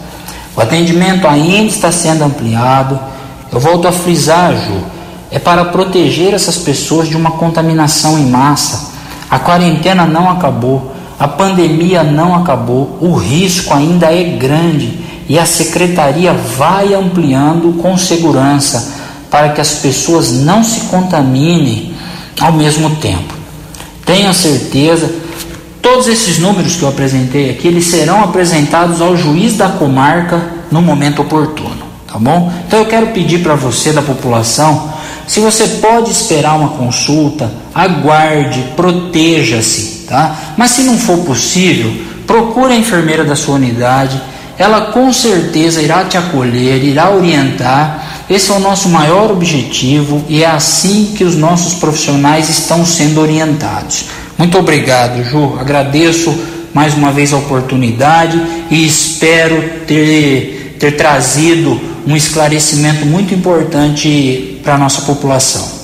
O 0.56 0.60
atendimento 0.60 1.26
ainda 1.28 1.70
está 1.70 1.92
sendo 1.92 2.24
ampliado. 2.24 2.98
Eu 3.52 3.60
volto 3.60 3.86
a 3.86 3.92
frisar, 3.92 4.52
Ju, 4.54 4.82
é 5.30 5.38
para 5.38 5.66
proteger 5.66 6.34
essas 6.34 6.58
pessoas 6.58 7.08
de 7.08 7.16
uma 7.16 7.30
contaminação 7.32 8.18
em 8.18 8.26
massa. 8.26 8.90
A 9.30 9.38
quarentena 9.38 10.04
não 10.04 10.28
acabou, 10.28 10.92
a 11.18 11.28
pandemia 11.28 12.02
não 12.02 12.34
acabou, 12.34 12.98
o 13.00 13.14
risco 13.14 13.72
ainda 13.72 14.12
é 14.12 14.24
grande 14.24 15.01
e 15.28 15.38
a 15.38 15.46
secretaria 15.46 16.32
vai 16.32 16.94
ampliando 16.94 17.80
com 17.80 17.96
segurança 17.96 18.92
para 19.30 19.50
que 19.50 19.60
as 19.60 19.76
pessoas 19.76 20.32
não 20.32 20.62
se 20.62 20.82
contaminem 20.82 21.94
ao 22.40 22.52
mesmo 22.52 22.96
tempo. 22.96 23.34
Tenha 24.04 24.32
certeza, 24.32 25.10
todos 25.80 26.06
esses 26.06 26.38
números 26.38 26.76
que 26.76 26.82
eu 26.82 26.88
apresentei 26.88 27.50
aqui, 27.50 27.68
eles 27.68 27.86
serão 27.86 28.22
apresentados 28.22 29.00
ao 29.00 29.16
juiz 29.16 29.56
da 29.56 29.68
comarca 29.68 30.42
no 30.70 30.82
momento 30.82 31.22
oportuno, 31.22 31.82
tá 32.06 32.18
bom? 32.18 32.52
Então 32.66 32.80
eu 32.80 32.86
quero 32.86 33.08
pedir 33.08 33.42
para 33.42 33.54
você 33.54 33.92
da 33.92 34.02
população, 34.02 34.92
se 35.26 35.40
você 35.40 35.66
pode 35.80 36.10
esperar 36.10 36.58
uma 36.58 36.70
consulta, 36.70 37.50
aguarde, 37.74 38.64
proteja-se, 38.76 40.06
tá? 40.08 40.36
Mas 40.56 40.72
se 40.72 40.82
não 40.82 40.98
for 40.98 41.18
possível, 41.18 41.92
procure 42.26 42.74
a 42.74 42.76
enfermeira 42.76 43.24
da 43.24 43.36
sua 43.36 43.54
unidade 43.54 44.20
ela 44.62 44.92
com 44.92 45.12
certeza 45.12 45.82
irá 45.82 46.04
te 46.04 46.16
acolher, 46.16 46.84
irá 46.84 47.10
orientar. 47.10 48.24
Esse 48.30 48.52
é 48.52 48.54
o 48.54 48.60
nosso 48.60 48.88
maior 48.88 49.30
objetivo 49.30 50.24
e 50.28 50.44
é 50.44 50.46
assim 50.46 51.12
que 51.16 51.24
os 51.24 51.36
nossos 51.36 51.74
profissionais 51.74 52.48
estão 52.48 52.86
sendo 52.86 53.20
orientados. 53.20 54.04
Muito 54.38 54.56
obrigado, 54.56 55.22
Ju. 55.24 55.58
Agradeço 55.58 56.32
mais 56.72 56.94
uma 56.94 57.10
vez 57.10 57.32
a 57.32 57.38
oportunidade 57.38 58.40
e 58.70 58.86
espero 58.86 59.80
ter, 59.86 60.76
ter 60.78 60.92
trazido 60.92 61.80
um 62.06 62.16
esclarecimento 62.16 63.04
muito 63.04 63.34
importante 63.34 64.60
para 64.62 64.76
a 64.76 64.78
nossa 64.78 65.02
população. 65.02 65.81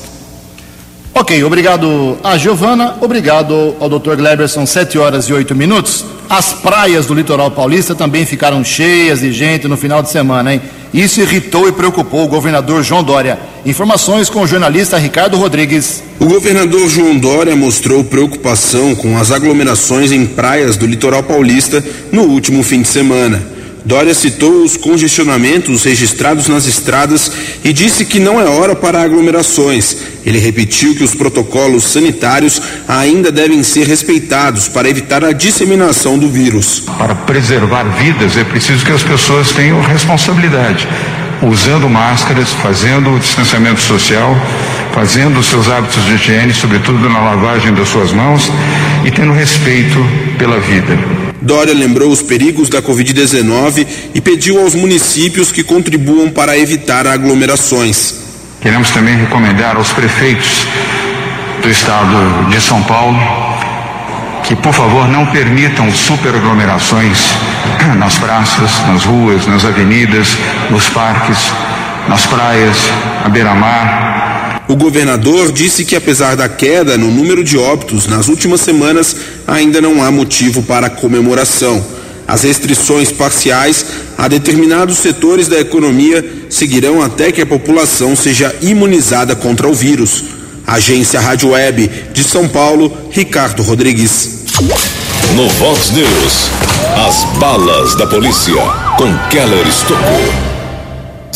Ok, 1.19 1.43
obrigado 1.43 2.16
a 2.23 2.39
Giovana, 2.39 2.95
obrigado 3.01 3.75
ao 3.81 3.89
Dr. 3.89 4.14
Gleberson, 4.14 4.64
7 4.64 4.99
horas 4.99 5.25
e 5.25 5.33
8 5.33 5.53
minutos. 5.53 6.05
As 6.31 6.53
praias 6.53 7.07
do 7.07 7.12
litoral 7.12 7.51
paulista 7.51 7.93
também 7.93 8.25
ficaram 8.25 8.62
cheias 8.62 9.19
de 9.19 9.33
gente 9.33 9.66
no 9.66 9.77
final 9.77 10.01
de 10.01 10.11
semana, 10.12 10.55
hein? 10.55 10.62
Isso 10.95 11.21
irritou 11.21 11.69
e 11.69 11.73
preocupou 11.73 12.23
o 12.25 12.29
governador 12.29 12.85
João 12.85 13.03
Dória. 13.03 13.37
Informações 13.66 14.31
com 14.31 14.43
o 14.43 14.47
jornalista 14.47 14.97
Ricardo 14.97 15.37
Rodrigues. 15.37 16.05
O 16.21 16.27
governador 16.27 16.89
João 16.89 17.19
Dória 17.19 17.57
mostrou 17.57 18.05
preocupação 18.05 18.95
com 18.95 19.19
as 19.19 19.33
aglomerações 19.33 20.12
em 20.12 20.25
praias 20.25 20.77
do 20.77 20.87
litoral 20.87 21.25
paulista 21.25 21.85
no 22.12 22.23
último 22.27 22.62
fim 22.62 22.81
de 22.81 22.89
semana. 22.89 23.58
Dória 23.85 24.12
citou 24.12 24.62
os 24.62 24.76
congestionamentos 24.76 25.85
registrados 25.85 26.49
nas 26.49 26.66
estradas 26.66 27.31
e 27.64 27.72
disse 27.72 28.05
que 28.05 28.18
não 28.18 28.41
é 28.41 28.45
hora 28.45 28.74
para 28.74 29.03
aglomerações. 29.03 29.97
Ele 30.26 30.39
repetiu 30.39 30.95
que 30.95 31.05
os 31.05 31.14
protocolos 31.14 31.85
sanitários 31.85 32.61
ainda 32.87 33.33
devem 33.33 33.62
ser 33.62 33.87
respeitados 33.87 34.68
para 34.68 34.89
evitar 34.89 35.24
a 35.24 35.33
disseminação 35.33 36.18
do 36.18 36.29
vírus. 36.29 36.83
Para 36.99 37.14
preservar 37.14 37.85
vidas 37.85 38.37
é 38.37 38.45
preciso 38.45 38.85
que 38.85 38.93
as 38.93 39.03
pessoas 39.03 39.53
tenham 39.53 39.81
responsabilidade, 39.81 40.87
usando 41.43 41.89
máscaras, 41.89 42.53
fazendo 42.53 43.11
o 43.11 43.18
distanciamento 43.18 43.81
social, 43.81 44.37
fazendo 44.93 45.39
os 45.41 45.47
seus 45.47 45.68
hábitos 45.68 46.05
de 46.05 46.14
higiene, 46.14 46.53
sobretudo 46.53 47.09
na 47.09 47.20
lavagem 47.20 47.72
das 47.72 47.89
suas 47.89 48.12
mãos 48.12 48.51
e 49.05 49.11
tendo 49.11 49.33
respeito 49.33 49.99
pela 50.37 50.59
vida. 50.59 51.28
Dória 51.41 51.72
lembrou 51.72 52.11
os 52.11 52.20
perigos 52.20 52.68
da 52.68 52.82
Covid-19 52.82 53.86
e 54.14 54.20
pediu 54.20 54.61
aos 54.61 54.74
municípios 54.74 55.53
que 55.53 55.62
contribuam 55.62 56.30
para 56.30 56.59
evitar 56.59 57.07
aglomerações. 57.07 58.14
Queremos 58.61 58.91
também 58.91 59.16
recomendar 59.16 59.76
aos 59.76 59.93
prefeitos 59.93 60.66
do 61.62 61.68
estado 61.68 62.51
de 62.51 62.61
São 62.61 62.82
Paulo 62.82 63.16
que, 64.43 64.57
por 64.57 64.72
favor, 64.72 65.07
não 65.09 65.26
permitam 65.26 65.93
superaglomerações 65.93 67.18
nas 67.99 68.18
praças, 68.18 68.70
nas 68.89 69.05
ruas, 69.05 69.47
nas 69.47 69.64
avenidas, 69.64 70.36
nos 70.70 70.89
parques, 70.89 71.53
nas 72.09 72.26
praias, 72.26 72.76
à 73.24 73.28
beira-mar, 73.28 74.18
o 74.69 74.77
governador 74.77 75.51
disse 75.51 75.85
que, 75.85 75.97
apesar 75.97 76.37
da 76.37 76.49
queda 76.49 76.99
no 76.99 77.11
número 77.11 77.43
de 77.43 77.57
óbitos 77.57 78.07
nas 78.07 78.29
últimas 78.29 78.61
semanas, 78.61 79.16
ainda 79.47 79.81
não 79.81 80.03
há 80.03 80.11
motivo 80.11 80.62
para 80.62 80.91
comemoração. 80.91 81.83
As 82.27 82.43
restrições 82.43 83.11
parciais 83.11 83.87
a 84.19 84.29
determinados 84.29 84.99
setores 84.99 85.49
da 85.49 85.59
economia 85.59 86.23
seguirão 86.51 87.03
até 87.03 87.33
que 87.33 87.41
a 87.41 87.47
população 87.47 88.14
seja 88.14 88.55
imunizada 88.61 89.35
contra 89.35 89.66
o 89.66 89.73
vírus. 89.73 90.25
Agência 90.66 91.19
Rádio 91.19 91.51
Web 91.51 91.91
de 92.12 92.23
São 92.23 92.47
Paulo, 92.47 92.95
Ricardo 93.11 93.62
Rodrigues. 93.62 94.45
No 95.35 95.49
Vox 95.49 95.91
News, 95.93 96.51
as 97.07 97.39
balas 97.39 97.95
da 97.95 98.07
polícia 98.07 98.53
com 98.99 99.16
Keller 99.31 99.66
Estocou. 99.66 100.47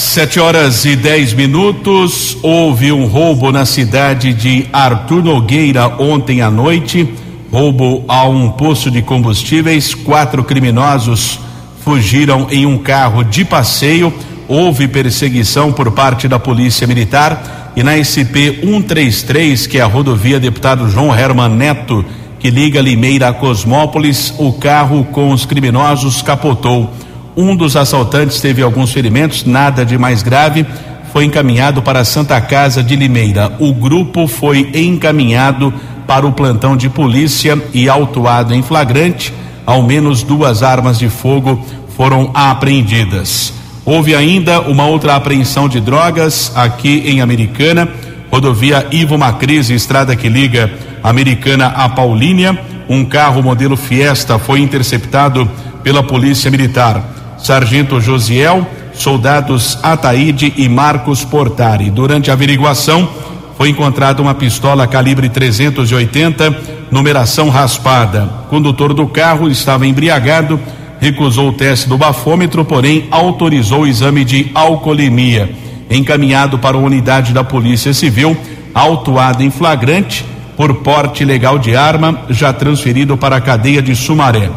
Sete 0.02 0.40
horas 0.40 0.84
e 0.84 0.94
dez 0.96 1.32
minutos. 1.32 2.36
Houve 2.42 2.92
um 2.92 3.06
roubo 3.06 3.50
na 3.50 3.64
cidade 3.64 4.34
de 4.34 4.66
Artur 4.70 5.22
Nogueira 5.22 5.86
ontem 5.98 6.42
à 6.42 6.50
noite. 6.50 7.08
Roubo 7.50 8.04
a 8.08 8.28
um 8.28 8.50
poço 8.50 8.90
de 8.90 9.00
combustíveis. 9.00 9.94
Quatro 9.94 10.42
criminosos 10.44 11.38
fugiram 11.82 12.48
em 12.50 12.66
um 12.66 12.76
carro 12.76 13.22
de 13.22 13.42
passeio. 13.42 14.12
Houve 14.48 14.88
perseguição 14.88 15.72
por 15.72 15.90
parte 15.92 16.28
da 16.28 16.38
Polícia 16.38 16.86
Militar. 16.86 17.72
E 17.74 17.82
na 17.82 17.92
SP 17.96 18.60
133, 18.60 19.66
que 19.66 19.78
é 19.78 19.82
a 19.82 19.86
rodovia 19.86 20.38
deputado 20.38 20.90
João 20.90 21.16
Herman 21.16 21.48
Neto, 21.48 22.04
que 22.38 22.50
liga 22.50 22.82
Limeira 22.82 23.28
a 23.28 23.32
Cosmópolis, 23.32 24.34
o 24.36 24.52
carro 24.52 25.04
com 25.04 25.30
os 25.30 25.46
criminosos 25.46 26.20
capotou. 26.20 26.92
Um 27.34 27.56
dos 27.56 27.76
assaltantes 27.76 28.40
teve 28.40 28.62
alguns 28.62 28.92
ferimentos, 28.92 29.44
nada 29.44 29.86
de 29.86 29.96
mais 29.96 30.22
grave. 30.22 30.66
Foi 31.12 31.24
encaminhado 31.24 31.80
para 31.80 32.00
a 32.00 32.04
Santa 32.04 32.38
Casa 32.42 32.82
de 32.82 32.94
Limeira. 32.94 33.52
O 33.58 33.72
grupo 33.72 34.26
foi 34.26 34.70
encaminhado 34.74 35.72
para 36.06 36.26
o 36.26 36.32
plantão 36.32 36.76
de 36.76 36.90
polícia 36.90 37.60
e 37.72 37.88
autuado 37.88 38.54
em 38.54 38.62
flagrante. 38.62 39.32
Ao 39.64 39.82
menos 39.82 40.22
duas 40.22 40.62
armas 40.62 40.98
de 40.98 41.08
fogo 41.08 41.64
foram 41.96 42.30
apreendidas. 42.34 43.54
Houve 43.84 44.14
ainda 44.14 44.60
uma 44.60 44.86
outra 44.86 45.16
apreensão 45.16 45.68
de 45.68 45.80
drogas 45.80 46.52
aqui 46.54 47.02
em 47.06 47.20
Americana, 47.22 47.88
rodovia 48.30 48.86
Ivo 48.92 49.16
Macris, 49.16 49.70
estrada 49.70 50.14
que 50.14 50.28
liga 50.28 50.70
Americana 51.02 51.68
a 51.68 51.88
Paulínia. 51.88 52.58
Um 52.88 53.04
carro 53.06 53.42
modelo 53.42 53.76
Fiesta 53.76 54.38
foi 54.38 54.60
interceptado 54.60 55.50
pela 55.82 56.02
Polícia 56.02 56.50
Militar. 56.50 57.21
Sargento 57.42 58.00
Josiel, 58.00 58.64
soldados 58.94 59.76
Ataíde 59.82 60.52
e 60.56 60.68
Marcos 60.68 61.24
Portari. 61.24 61.90
Durante 61.90 62.30
a 62.30 62.34
averiguação, 62.34 63.08
foi 63.58 63.68
encontrada 63.68 64.22
uma 64.22 64.32
pistola 64.32 64.86
calibre 64.86 65.28
380, 65.28 66.56
numeração 66.90 67.48
raspada. 67.48 68.30
O 68.44 68.48
condutor 68.48 68.94
do 68.94 69.08
carro 69.08 69.48
estava 69.48 69.86
embriagado, 69.86 70.58
recusou 71.00 71.48
o 71.48 71.52
teste 71.52 71.88
do 71.88 71.98
bafômetro, 71.98 72.64
porém 72.64 73.08
autorizou 73.10 73.80
o 73.80 73.86
exame 73.88 74.24
de 74.24 74.50
alcoolemia. 74.54 75.50
Encaminhado 75.90 76.60
para 76.60 76.76
a 76.76 76.80
unidade 76.80 77.32
da 77.32 77.42
Polícia 77.42 77.92
Civil, 77.92 78.36
autuado 78.72 79.42
em 79.42 79.50
flagrante 79.50 80.24
por 80.56 80.74
porte 80.76 81.24
ilegal 81.24 81.58
de 81.58 81.74
arma, 81.74 82.20
já 82.30 82.52
transferido 82.52 83.16
para 83.16 83.36
a 83.36 83.40
cadeia 83.40 83.82
de 83.82 83.96
Sumaré. 83.96 84.48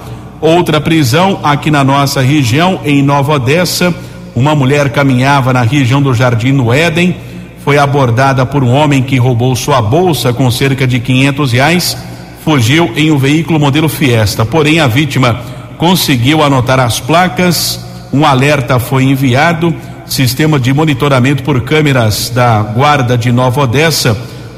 Outra 0.42 0.82
prisão 0.82 1.40
aqui 1.44 1.72
na 1.72 1.84
nossa 1.84 2.22
região, 2.22 2.80
em 2.86 3.02
Nova 3.02 3.34
Odessa. 3.34 3.94
Uma 4.36 4.54
mulher 4.54 4.90
caminhava 4.90 5.54
na 5.54 5.62
região 5.62 6.02
do 6.02 6.14
Jardim 6.14 6.56
do 6.56 6.74
Éden, 6.74 7.16
foi 7.64 7.78
abordada 7.78 8.46
por 8.46 8.64
um 8.64 8.72
homem 8.72 9.02
que 9.02 9.18
roubou 9.18 9.56
sua 9.56 9.82
bolsa 9.82 10.34
com 10.34 10.52
cerca 10.52 10.86
de 10.86 11.00
500 11.00 11.52
reais, 11.54 11.98
fugiu 12.44 12.92
em 12.96 13.12
um 13.12 13.18
veículo 13.18 13.60
modelo 13.60 13.88
Fiesta. 13.88 14.46
Porém, 14.46 14.80
a 14.80 14.88
vítima 14.88 15.40
conseguiu 15.78 16.44
anotar 16.44 16.80
as 16.80 17.00
placas, 17.00 17.80
um 18.12 18.26
alerta 18.26 18.78
foi 18.78 19.06
enviado, 19.06 19.74
sistema 20.06 20.60
de 20.60 20.74
monitoramento 20.74 21.42
por 21.44 21.62
câmeras 21.62 22.30
da 22.30 22.62
Guarda 22.62 23.18
de 23.18 23.32
Nova 23.32 23.62
Odessa 23.62 24.16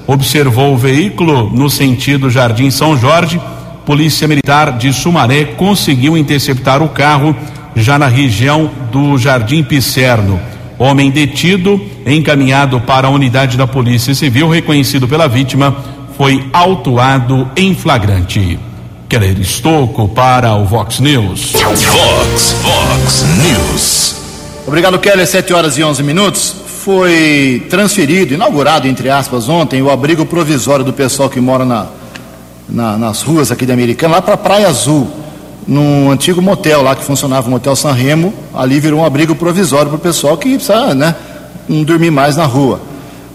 observou 0.08 0.74
o 0.74 0.78
veículo 0.78 1.52
no 1.54 1.70
sentido 1.70 2.30
Jardim 2.30 2.72
São 2.72 2.98
Jorge 2.98 3.40
Polícia 3.88 4.28
Militar 4.28 4.78
de 4.78 4.92
Sumaré 4.92 5.46
conseguiu 5.46 6.18
interceptar 6.18 6.84
o 6.84 6.90
carro 6.90 7.34
já 7.74 7.98
na 7.98 8.08
região 8.08 8.70
do 8.92 9.18
Jardim 9.18 9.64
Picerno. 9.64 10.42
Homem 10.78 11.10
detido, 11.10 11.82
encaminhado 12.06 12.82
para 12.82 13.08
a 13.08 13.10
unidade 13.10 13.56
da 13.56 13.66
Polícia 13.66 14.14
Civil, 14.14 14.50
reconhecido 14.50 15.08
pela 15.08 15.26
vítima, 15.30 15.74
foi 16.18 16.50
autuado 16.52 17.50
em 17.56 17.74
flagrante. 17.74 18.60
Keller 19.08 19.40
Estocco 19.40 20.10
para 20.10 20.54
o 20.56 20.66
Vox 20.66 21.00
News. 21.00 21.54
Vox, 21.54 22.56
Vox 22.62 23.26
News. 23.42 24.16
Obrigado, 24.68 25.00
Keller. 25.00 25.26
7 25.26 25.54
horas 25.54 25.78
e 25.78 25.84
11 25.84 26.04
minutos. 26.04 26.54
Foi 26.84 27.66
transferido, 27.70 28.34
inaugurado, 28.34 28.86
entre 28.86 29.10
aspas, 29.10 29.48
ontem, 29.48 29.82
o 29.82 29.90
abrigo 29.90 30.26
provisório 30.26 30.84
do 30.84 30.92
pessoal 30.92 31.30
que 31.30 31.40
mora 31.40 31.64
na 31.64 31.88
na, 32.70 32.98
nas 32.98 33.22
ruas 33.22 33.52
aqui 33.52 33.66
de 33.66 33.72
Americana, 33.72 34.16
lá 34.16 34.22
para 34.22 34.38
Praia 34.38 34.68
Azul, 34.68 35.08
num 35.68 36.12
antigo 36.12 36.42
motel 36.42 36.82
lá 36.82 36.96
que 36.96 37.04
funcionava, 37.04 37.48
o 37.48 37.52
Motel 37.52 37.76
San 37.76 37.92
Remo, 37.92 38.34
ali 38.54 38.80
virou 38.80 39.02
um 39.02 39.06
abrigo 39.06 39.36
provisório 39.36 39.88
para 39.90 39.98
o 39.98 40.00
pessoal 40.00 40.38
que 40.38 40.56
precisa 40.56 40.94
né, 40.94 41.16
não 41.68 41.84
dormir 41.84 42.12
mais 42.12 42.38
na 42.38 42.46
rua. 42.46 42.80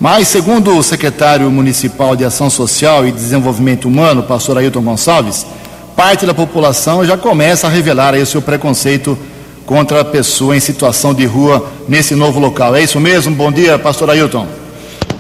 Mas, 0.01 0.29
segundo 0.29 0.77
o 0.77 0.83
secretário 0.83 1.49
municipal 1.51 2.17
de 2.17 2.25
Ação 2.25 2.51
Social 2.51 3.07
e 3.07 3.13
Desenvolvimento 3.13 3.87
Humano, 3.87 4.23
pastor 4.23 4.59
Ailton 4.59 4.83
Gonçalves, 4.83 5.47
parte 5.95 6.27
da 6.27 6.35
população 6.35 7.05
já 7.05 7.17
começa 7.17 7.67
a 7.67 7.71
revelar 7.71 8.15
aí 8.15 8.23
o 8.23 8.27
seu 8.27 8.43
preconceito 8.43 9.17
contra 9.65 10.01
a 10.01 10.05
pessoa 10.05 10.57
em 10.57 10.61
situação 10.61 11.15
de 11.15 11.25
rua 11.25 11.71
nesse 11.89 12.17
novo 12.17 12.41
local. 12.41 12.75
É 12.75 12.83
isso 12.83 12.99
mesmo? 12.99 13.35
Bom 13.35 13.53
dia, 13.53 13.79
pastor 13.79 14.11
Ailton. 14.11 14.47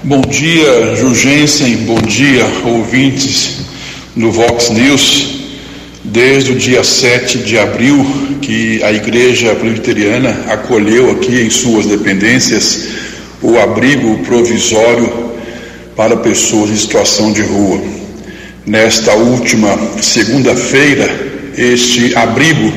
Bom 0.02 0.22
dia, 0.22 0.96
Jurgensen. 0.96 1.76
Bom 1.84 2.00
dia, 2.00 2.44
ouvintes 2.64 3.61
no 4.14 4.30
Vox 4.30 4.70
News. 4.70 5.42
desde 6.04 6.52
o 6.52 6.54
dia 6.56 6.82
7 6.82 7.38
de 7.38 7.56
abril, 7.58 8.04
que 8.40 8.82
a 8.82 8.92
Igreja 8.92 9.54
Presbiteriana 9.54 10.46
acolheu 10.48 11.12
aqui 11.12 11.40
em 11.40 11.48
suas 11.48 11.86
dependências 11.86 12.88
o 13.40 13.56
abrigo 13.58 14.18
provisório 14.24 15.32
para 15.96 16.16
pessoas 16.16 16.70
em 16.70 16.76
situação 16.76 17.32
de 17.32 17.42
rua. 17.42 17.80
Nesta 18.66 19.14
última 19.14 19.78
segunda-feira, 20.00 21.08
este 21.56 22.14
abrigo 22.16 22.72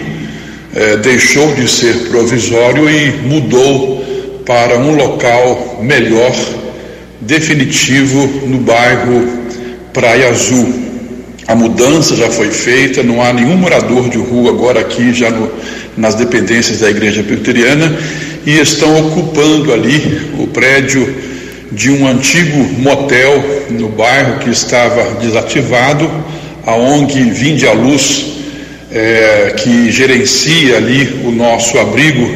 eh, 0.75 0.97
deixou 0.97 1.53
de 1.55 1.67
ser 1.67 2.09
provisório 2.09 2.89
e 2.89 3.11
mudou 3.23 4.03
para 4.45 4.77
um 4.77 4.95
local 4.95 5.79
melhor, 5.81 6.35
definitivo, 7.21 8.27
no 8.47 8.59
bairro 8.59 9.27
Praia 9.91 10.29
Azul. 10.29 10.84
A 11.47 11.53
mudança 11.53 12.15
já 12.15 12.29
foi 12.29 12.49
feita, 12.49 13.03
não 13.03 13.21
há 13.21 13.31
nenhum 13.31 13.55
morador 13.55 14.09
de 14.09 14.17
rua 14.17 14.49
agora 14.49 14.79
aqui, 14.79 15.13
já 15.13 15.29
no, 15.29 15.51
nas 15.95 16.15
dependências 16.15 16.79
da 16.79 16.89
Igreja 16.89 17.21
Presbiteriana, 17.21 17.95
e 18.45 18.59
estão 18.59 19.07
ocupando 19.07 19.71
ali 19.71 20.31
o 20.39 20.47
prédio 20.47 21.15
de 21.71 21.91
um 21.91 22.07
antigo 22.07 22.57
motel 22.79 23.67
no 23.69 23.89
bairro 23.89 24.39
que 24.39 24.49
estava 24.49 25.19
desativado, 25.19 26.09
a 26.65 26.75
ONG 26.75 27.29
Vinde 27.29 27.67
à 27.67 27.73
Luz, 27.73 28.25
é, 28.91 29.53
que 29.55 29.91
gerencia 29.91 30.77
ali 30.77 31.21
o 31.25 31.31
nosso 31.31 31.77
abrigo, 31.77 32.27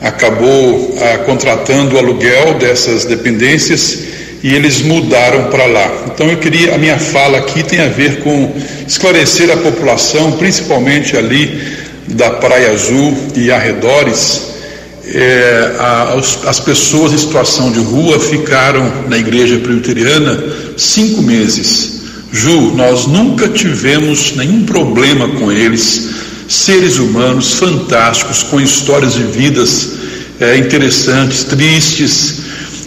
acabou 0.00 0.96
ah, 1.00 1.18
contratando 1.18 1.94
o 1.94 1.98
aluguel 1.98 2.54
dessas 2.54 3.04
dependências 3.04 4.00
e 4.42 4.54
eles 4.54 4.82
mudaram 4.82 5.44
para 5.44 5.66
lá. 5.66 6.04
Então 6.12 6.28
eu 6.28 6.36
queria, 6.38 6.74
a 6.74 6.78
minha 6.78 6.98
fala 6.98 7.38
aqui 7.38 7.62
tem 7.62 7.80
a 7.80 7.88
ver 7.88 8.20
com 8.20 8.52
esclarecer 8.86 9.50
a 9.50 9.56
população, 9.56 10.32
principalmente 10.32 11.16
ali 11.16 11.60
da 12.08 12.30
Praia 12.30 12.72
Azul 12.72 13.16
e 13.36 13.50
arredores, 13.50 14.52
é, 15.06 15.76
a, 15.78 16.14
as 16.46 16.60
pessoas 16.60 17.12
em 17.12 17.18
situação 17.18 17.70
de 17.70 17.80
rua 17.80 18.18
ficaram 18.18 19.04
na 19.08 19.18
igreja 19.18 19.58
presbiteriana 19.58 20.42
cinco 20.76 21.22
meses. 21.22 22.00
Ju, 22.32 22.74
nós 22.74 23.06
nunca 23.06 23.48
tivemos 23.48 24.34
nenhum 24.34 24.64
problema 24.64 25.28
com 25.28 25.52
eles, 25.52 26.08
seres 26.48 26.98
humanos 26.98 27.54
fantásticos, 27.54 28.42
com 28.42 28.60
histórias 28.60 29.14
de 29.14 29.22
vidas 29.22 29.90
é, 30.40 30.56
interessantes, 30.56 31.44
tristes, 31.44 32.41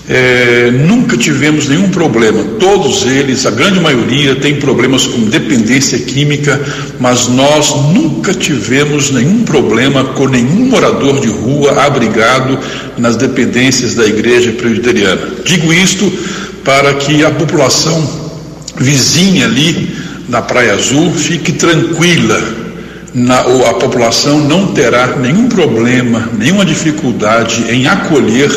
é, 0.08 0.70
nunca 0.72 1.18
tivemos 1.18 1.68
nenhum 1.68 1.90
problema. 1.90 2.44
Todos 2.60 3.06
eles, 3.06 3.46
a 3.46 3.52
grande 3.52 3.80
maioria, 3.80 4.36
tem 4.36 4.56
problemas 4.56 5.08
com 5.08 5.22
dependência 5.22 5.98
química, 5.98 6.62
mas 7.00 7.28
nós 7.28 7.74
nunca 7.94 8.34
tivemos 8.34 9.10
nenhum 9.10 9.44
problema 9.44 10.04
com 10.04 10.28
nenhum 10.28 10.68
morador 10.68 11.20
de 11.20 11.28
rua 11.28 11.84
abrigado 11.84 12.60
nas 12.98 13.16
dependências 13.16 13.96
da 13.96 14.06
igreja 14.06 14.52
presbiteriana. 14.52 15.22
Digo 15.44 15.74
isto 15.74 16.12
para 16.64 16.94
que 16.94 17.24
a 17.24 17.32
população 17.32 18.26
vizinha 18.78 19.46
ali 19.46 19.96
na 20.30 20.42
Praia 20.42 20.74
Azul 20.74 21.12
fique 21.14 21.54
tranquila. 21.54 22.66
Na, 23.14 23.40
a 23.40 23.74
população 23.76 24.42
não 24.42 24.74
terá 24.74 25.16
nenhum 25.16 25.48
problema, 25.48 26.30
nenhuma 26.38 26.66
dificuldade 26.66 27.64
em 27.70 27.88
acolher 27.88 28.52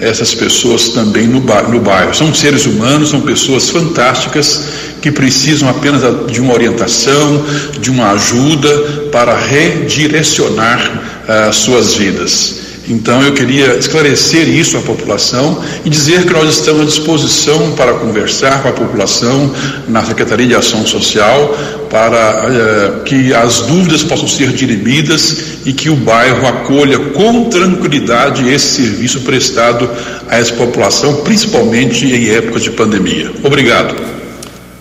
essas 0.00 0.34
pessoas 0.34 0.88
também 0.88 1.26
no, 1.26 1.40
no 1.40 1.80
bairro. 1.80 2.14
São 2.14 2.34
seres 2.34 2.66
humanos, 2.66 3.10
são 3.10 3.20
pessoas 3.20 3.68
fantásticas 3.68 4.64
que 5.00 5.10
precisam 5.10 5.68
apenas 5.68 6.02
de 6.30 6.40
uma 6.40 6.54
orientação, 6.54 7.44
de 7.78 7.90
uma 7.90 8.12
ajuda 8.12 8.68
para 9.12 9.36
redirecionar 9.36 11.02
uh, 11.28 11.52
suas 11.52 11.94
vidas. 11.94 12.69
Então 12.90 13.22
eu 13.22 13.32
queria 13.32 13.76
esclarecer 13.76 14.48
isso 14.48 14.76
à 14.76 14.80
população 14.80 15.62
e 15.84 15.88
dizer 15.88 16.26
que 16.26 16.32
nós 16.32 16.48
estamos 16.50 16.82
à 16.82 16.84
disposição 16.84 17.70
para 17.72 17.94
conversar 17.94 18.60
com 18.62 18.68
a 18.68 18.72
população 18.72 19.54
na 19.86 20.04
Secretaria 20.04 20.48
de 20.48 20.54
Ação 20.56 20.84
Social 20.84 21.54
para 21.88 22.18
eh, 22.18 23.02
que 23.04 23.32
as 23.32 23.60
dúvidas 23.60 24.02
possam 24.02 24.26
ser 24.26 24.48
dirimidas 24.48 25.60
e 25.64 25.72
que 25.72 25.88
o 25.88 25.94
bairro 25.94 26.46
acolha 26.46 26.98
com 26.98 27.44
tranquilidade 27.48 28.48
esse 28.48 28.82
serviço 28.82 29.20
prestado 29.20 29.88
a 30.28 30.36
essa 30.36 30.54
população, 30.54 31.22
principalmente 31.22 32.04
em 32.06 32.30
épocas 32.30 32.62
de 32.62 32.70
pandemia. 32.70 33.30
Obrigado. 33.44 33.94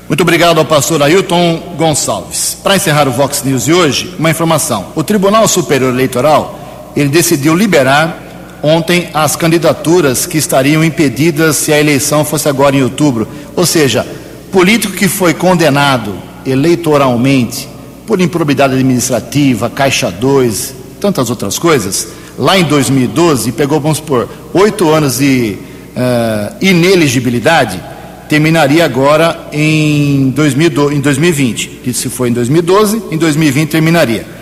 Muito 0.07 0.22
obrigado 0.22 0.57
ao 0.57 0.66
pastor 0.66 1.03
Ailton 1.03 1.76
Gonçalves. 1.78 2.57
Para 2.64 2.76
encerrar 2.76 3.07
o 3.07 3.12
Vox 3.12 3.43
News 3.43 3.66
de 3.66 3.74
hoje, 3.74 4.16
uma 4.18 4.32
informação. 4.32 4.88
O 4.95 5.03
Tribunal 5.03 5.47
Superior 5.47 5.93
Eleitoral 5.93 6.59
ele 6.96 7.10
decidiu 7.10 7.56
liberar 7.56 8.60
ontem 8.62 9.10
as 9.14 9.36
candidaturas 9.36 10.26
que 10.26 10.38
estariam 10.38 10.84
impedidas 10.84 11.56
se 11.56 11.72
a 11.72 11.80
eleição 11.80 12.26
fosse 12.26 12.50
agora 12.50 12.76
em 12.76 12.84
outubro. 12.84 13.28
Ou 13.56 13.66
seja, 13.66 14.06
político 14.52 14.94
que 14.94 15.08
foi 15.08 15.34
condenado 15.34 16.14
eleitoralmente 16.46 17.68
por 18.06 18.20
improbidade 18.20 18.74
administrativa, 18.74 19.70
Caixa 19.70 20.12
2, 20.12 20.74
tantas 21.00 21.30
outras 21.30 21.60
coisas, 21.60 22.08
lá 22.38 22.58
em 22.58 22.64
2012, 22.64 23.52
pegou, 23.52 23.80
vamos 23.80 23.98
supor, 23.98 24.28
oito 24.54 24.90
anos 24.90 25.20
de 25.20 25.58
uh, 25.96 26.56
ineligibilidade, 26.60 27.80
terminaria 28.28 28.84
agora 28.84 29.48
em, 29.52 30.32
2000, 30.32 30.92
em 30.92 31.00
2020. 31.00 31.68
Que 31.84 31.94
se 31.94 32.10
foi 32.10 32.30
em 32.30 32.34
2012, 32.34 33.04
em 33.12 33.18
2020 33.18 33.70
terminaria. 33.70 34.39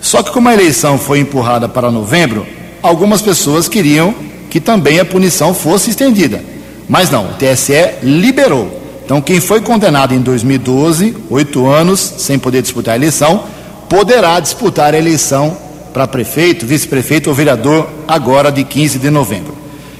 Só 0.00 0.22
que 0.22 0.32
como 0.32 0.48
a 0.48 0.54
eleição 0.54 0.98
foi 0.98 1.20
empurrada 1.20 1.68
para 1.68 1.90
novembro, 1.90 2.46
algumas 2.82 3.20
pessoas 3.20 3.68
queriam 3.68 4.14
que 4.48 4.60
também 4.60 4.98
a 4.98 5.04
punição 5.04 5.54
fosse 5.54 5.90
estendida. 5.90 6.42
Mas 6.88 7.10
não, 7.10 7.26
o 7.26 7.34
TSE 7.34 7.94
liberou. 8.02 8.80
Então, 9.04 9.20
quem 9.20 9.40
foi 9.40 9.60
condenado 9.60 10.14
em 10.14 10.20
2012, 10.20 11.16
oito 11.30 11.66
anos, 11.66 12.00
sem 12.18 12.38
poder 12.38 12.62
disputar 12.62 12.94
a 12.94 12.96
eleição, 12.96 13.44
poderá 13.88 14.38
disputar 14.40 14.94
a 14.94 14.98
eleição 14.98 15.56
para 15.92 16.06
prefeito, 16.06 16.66
vice-prefeito 16.66 17.28
ou 17.28 17.34
vereador 17.34 17.88
agora 18.06 18.50
de 18.50 18.64
15 18.64 18.98
de 18.98 19.10
novembro. 19.10 19.54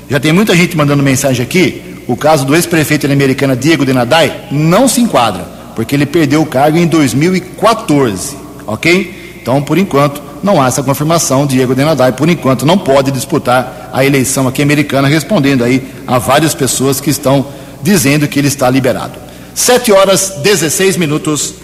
Já 0.09 0.19
tem 0.19 0.33
muita 0.33 0.55
gente 0.57 0.77
mandando 0.77 1.03
mensagem 1.03 1.45
aqui. 1.45 1.83
O 2.07 2.17
caso 2.17 2.45
do 2.45 2.55
ex-prefeito 2.55 3.07
americana 3.07 3.55
Diego 3.55 3.85
Denadai 3.85 4.47
não 4.51 4.89
se 4.89 5.01
enquadra, 5.01 5.45
porque 5.77 5.95
ele 5.95 6.07
perdeu 6.07 6.43
o 6.43 6.47
cargo 6.47 6.79
em 6.79 6.87
2014, 6.87 8.37
ok? 8.67 9.20
Então, 9.41 9.63
por 9.63 9.79
enquanto, 9.79 10.21
não 10.43 10.61
há 10.61 10.69
essa 10.69 10.83
confirmação. 10.83 11.47
Diego 11.47 11.75
Denadai, 11.75 12.13
por 12.13 12.29
enquanto, 12.29 12.67
não 12.67 12.77
pode 12.77 13.11
disputar 13.11 13.91
a 13.93 14.05
eleição 14.05 14.47
aqui 14.47 14.63
americana, 14.63 15.09
respondendo 15.09 15.65
aí 15.65 15.87
a 16.07 16.19
várias 16.19 16.55
pessoas 16.55 17.01
que 17.01 17.11
estão 17.11 17.47
dizendo 17.83 18.29
que 18.29 18.39
ele 18.39 18.49
está 18.49 18.69
liberado. 18.69 19.13
7 19.55 19.93
horas 19.93 20.35
16 20.43 20.97
minutos. 20.97 21.55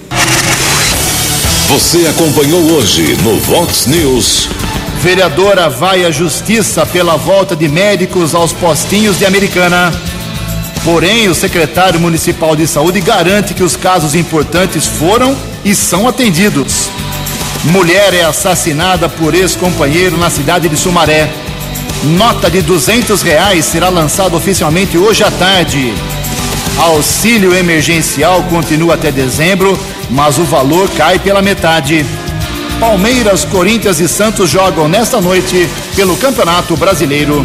Você 1.68 2.07
acompanhou 2.07 2.61
hoje 2.72 3.16
no 3.22 3.39
Vox 3.41 3.87
News. 3.87 4.49
Vereadora 5.01 5.68
vai 5.68 6.05
à 6.05 6.11
justiça 6.11 6.87
pela 6.87 7.16
volta 7.16 7.55
de 7.55 7.68
médicos 7.68 8.35
aos 8.35 8.53
postinhos 8.53 9.18
de 9.18 9.27
Americana. 9.27 9.93
Porém, 10.85 11.29
o 11.29 11.35
secretário 11.35 11.99
municipal 11.99 12.55
de 12.55 12.66
saúde 12.66 13.01
garante 13.01 13.55
que 13.55 13.62
os 13.62 13.77
casos 13.77 14.14
importantes 14.14 14.87
foram 14.87 15.37
e 15.64 15.74
são 15.74 16.09
atendidos. 16.09 16.89
Mulher 17.70 18.14
é 18.14 18.22
assassinada 18.22 19.08
por 19.08 19.34
ex-companheiro 19.34 20.16
na 20.16 20.30
cidade 20.30 20.68
de 20.68 20.76
Sumaré. 20.76 21.28
Nota 22.16 22.48
de 22.48 22.62
duzentos 22.62 23.22
reais 23.22 23.64
será 23.64 23.88
lançada 23.88 24.36
oficialmente 24.36 24.96
hoje 24.96 25.24
à 25.24 25.30
tarde. 25.30 25.92
Auxílio 26.78 27.54
emergencial 27.54 28.42
continua 28.44 28.94
até 28.94 29.10
dezembro, 29.10 29.78
mas 30.08 30.38
o 30.38 30.44
valor 30.44 30.88
cai 30.90 31.18
pela 31.18 31.42
metade. 31.42 32.06
Palmeiras, 32.78 33.44
Corinthians 33.44 33.98
e 33.98 34.06
Santos 34.06 34.48
jogam 34.48 34.86
nesta 34.86 35.20
noite 35.20 35.68
pelo 35.96 36.16
Campeonato 36.16 36.76
Brasileiro. 36.76 37.44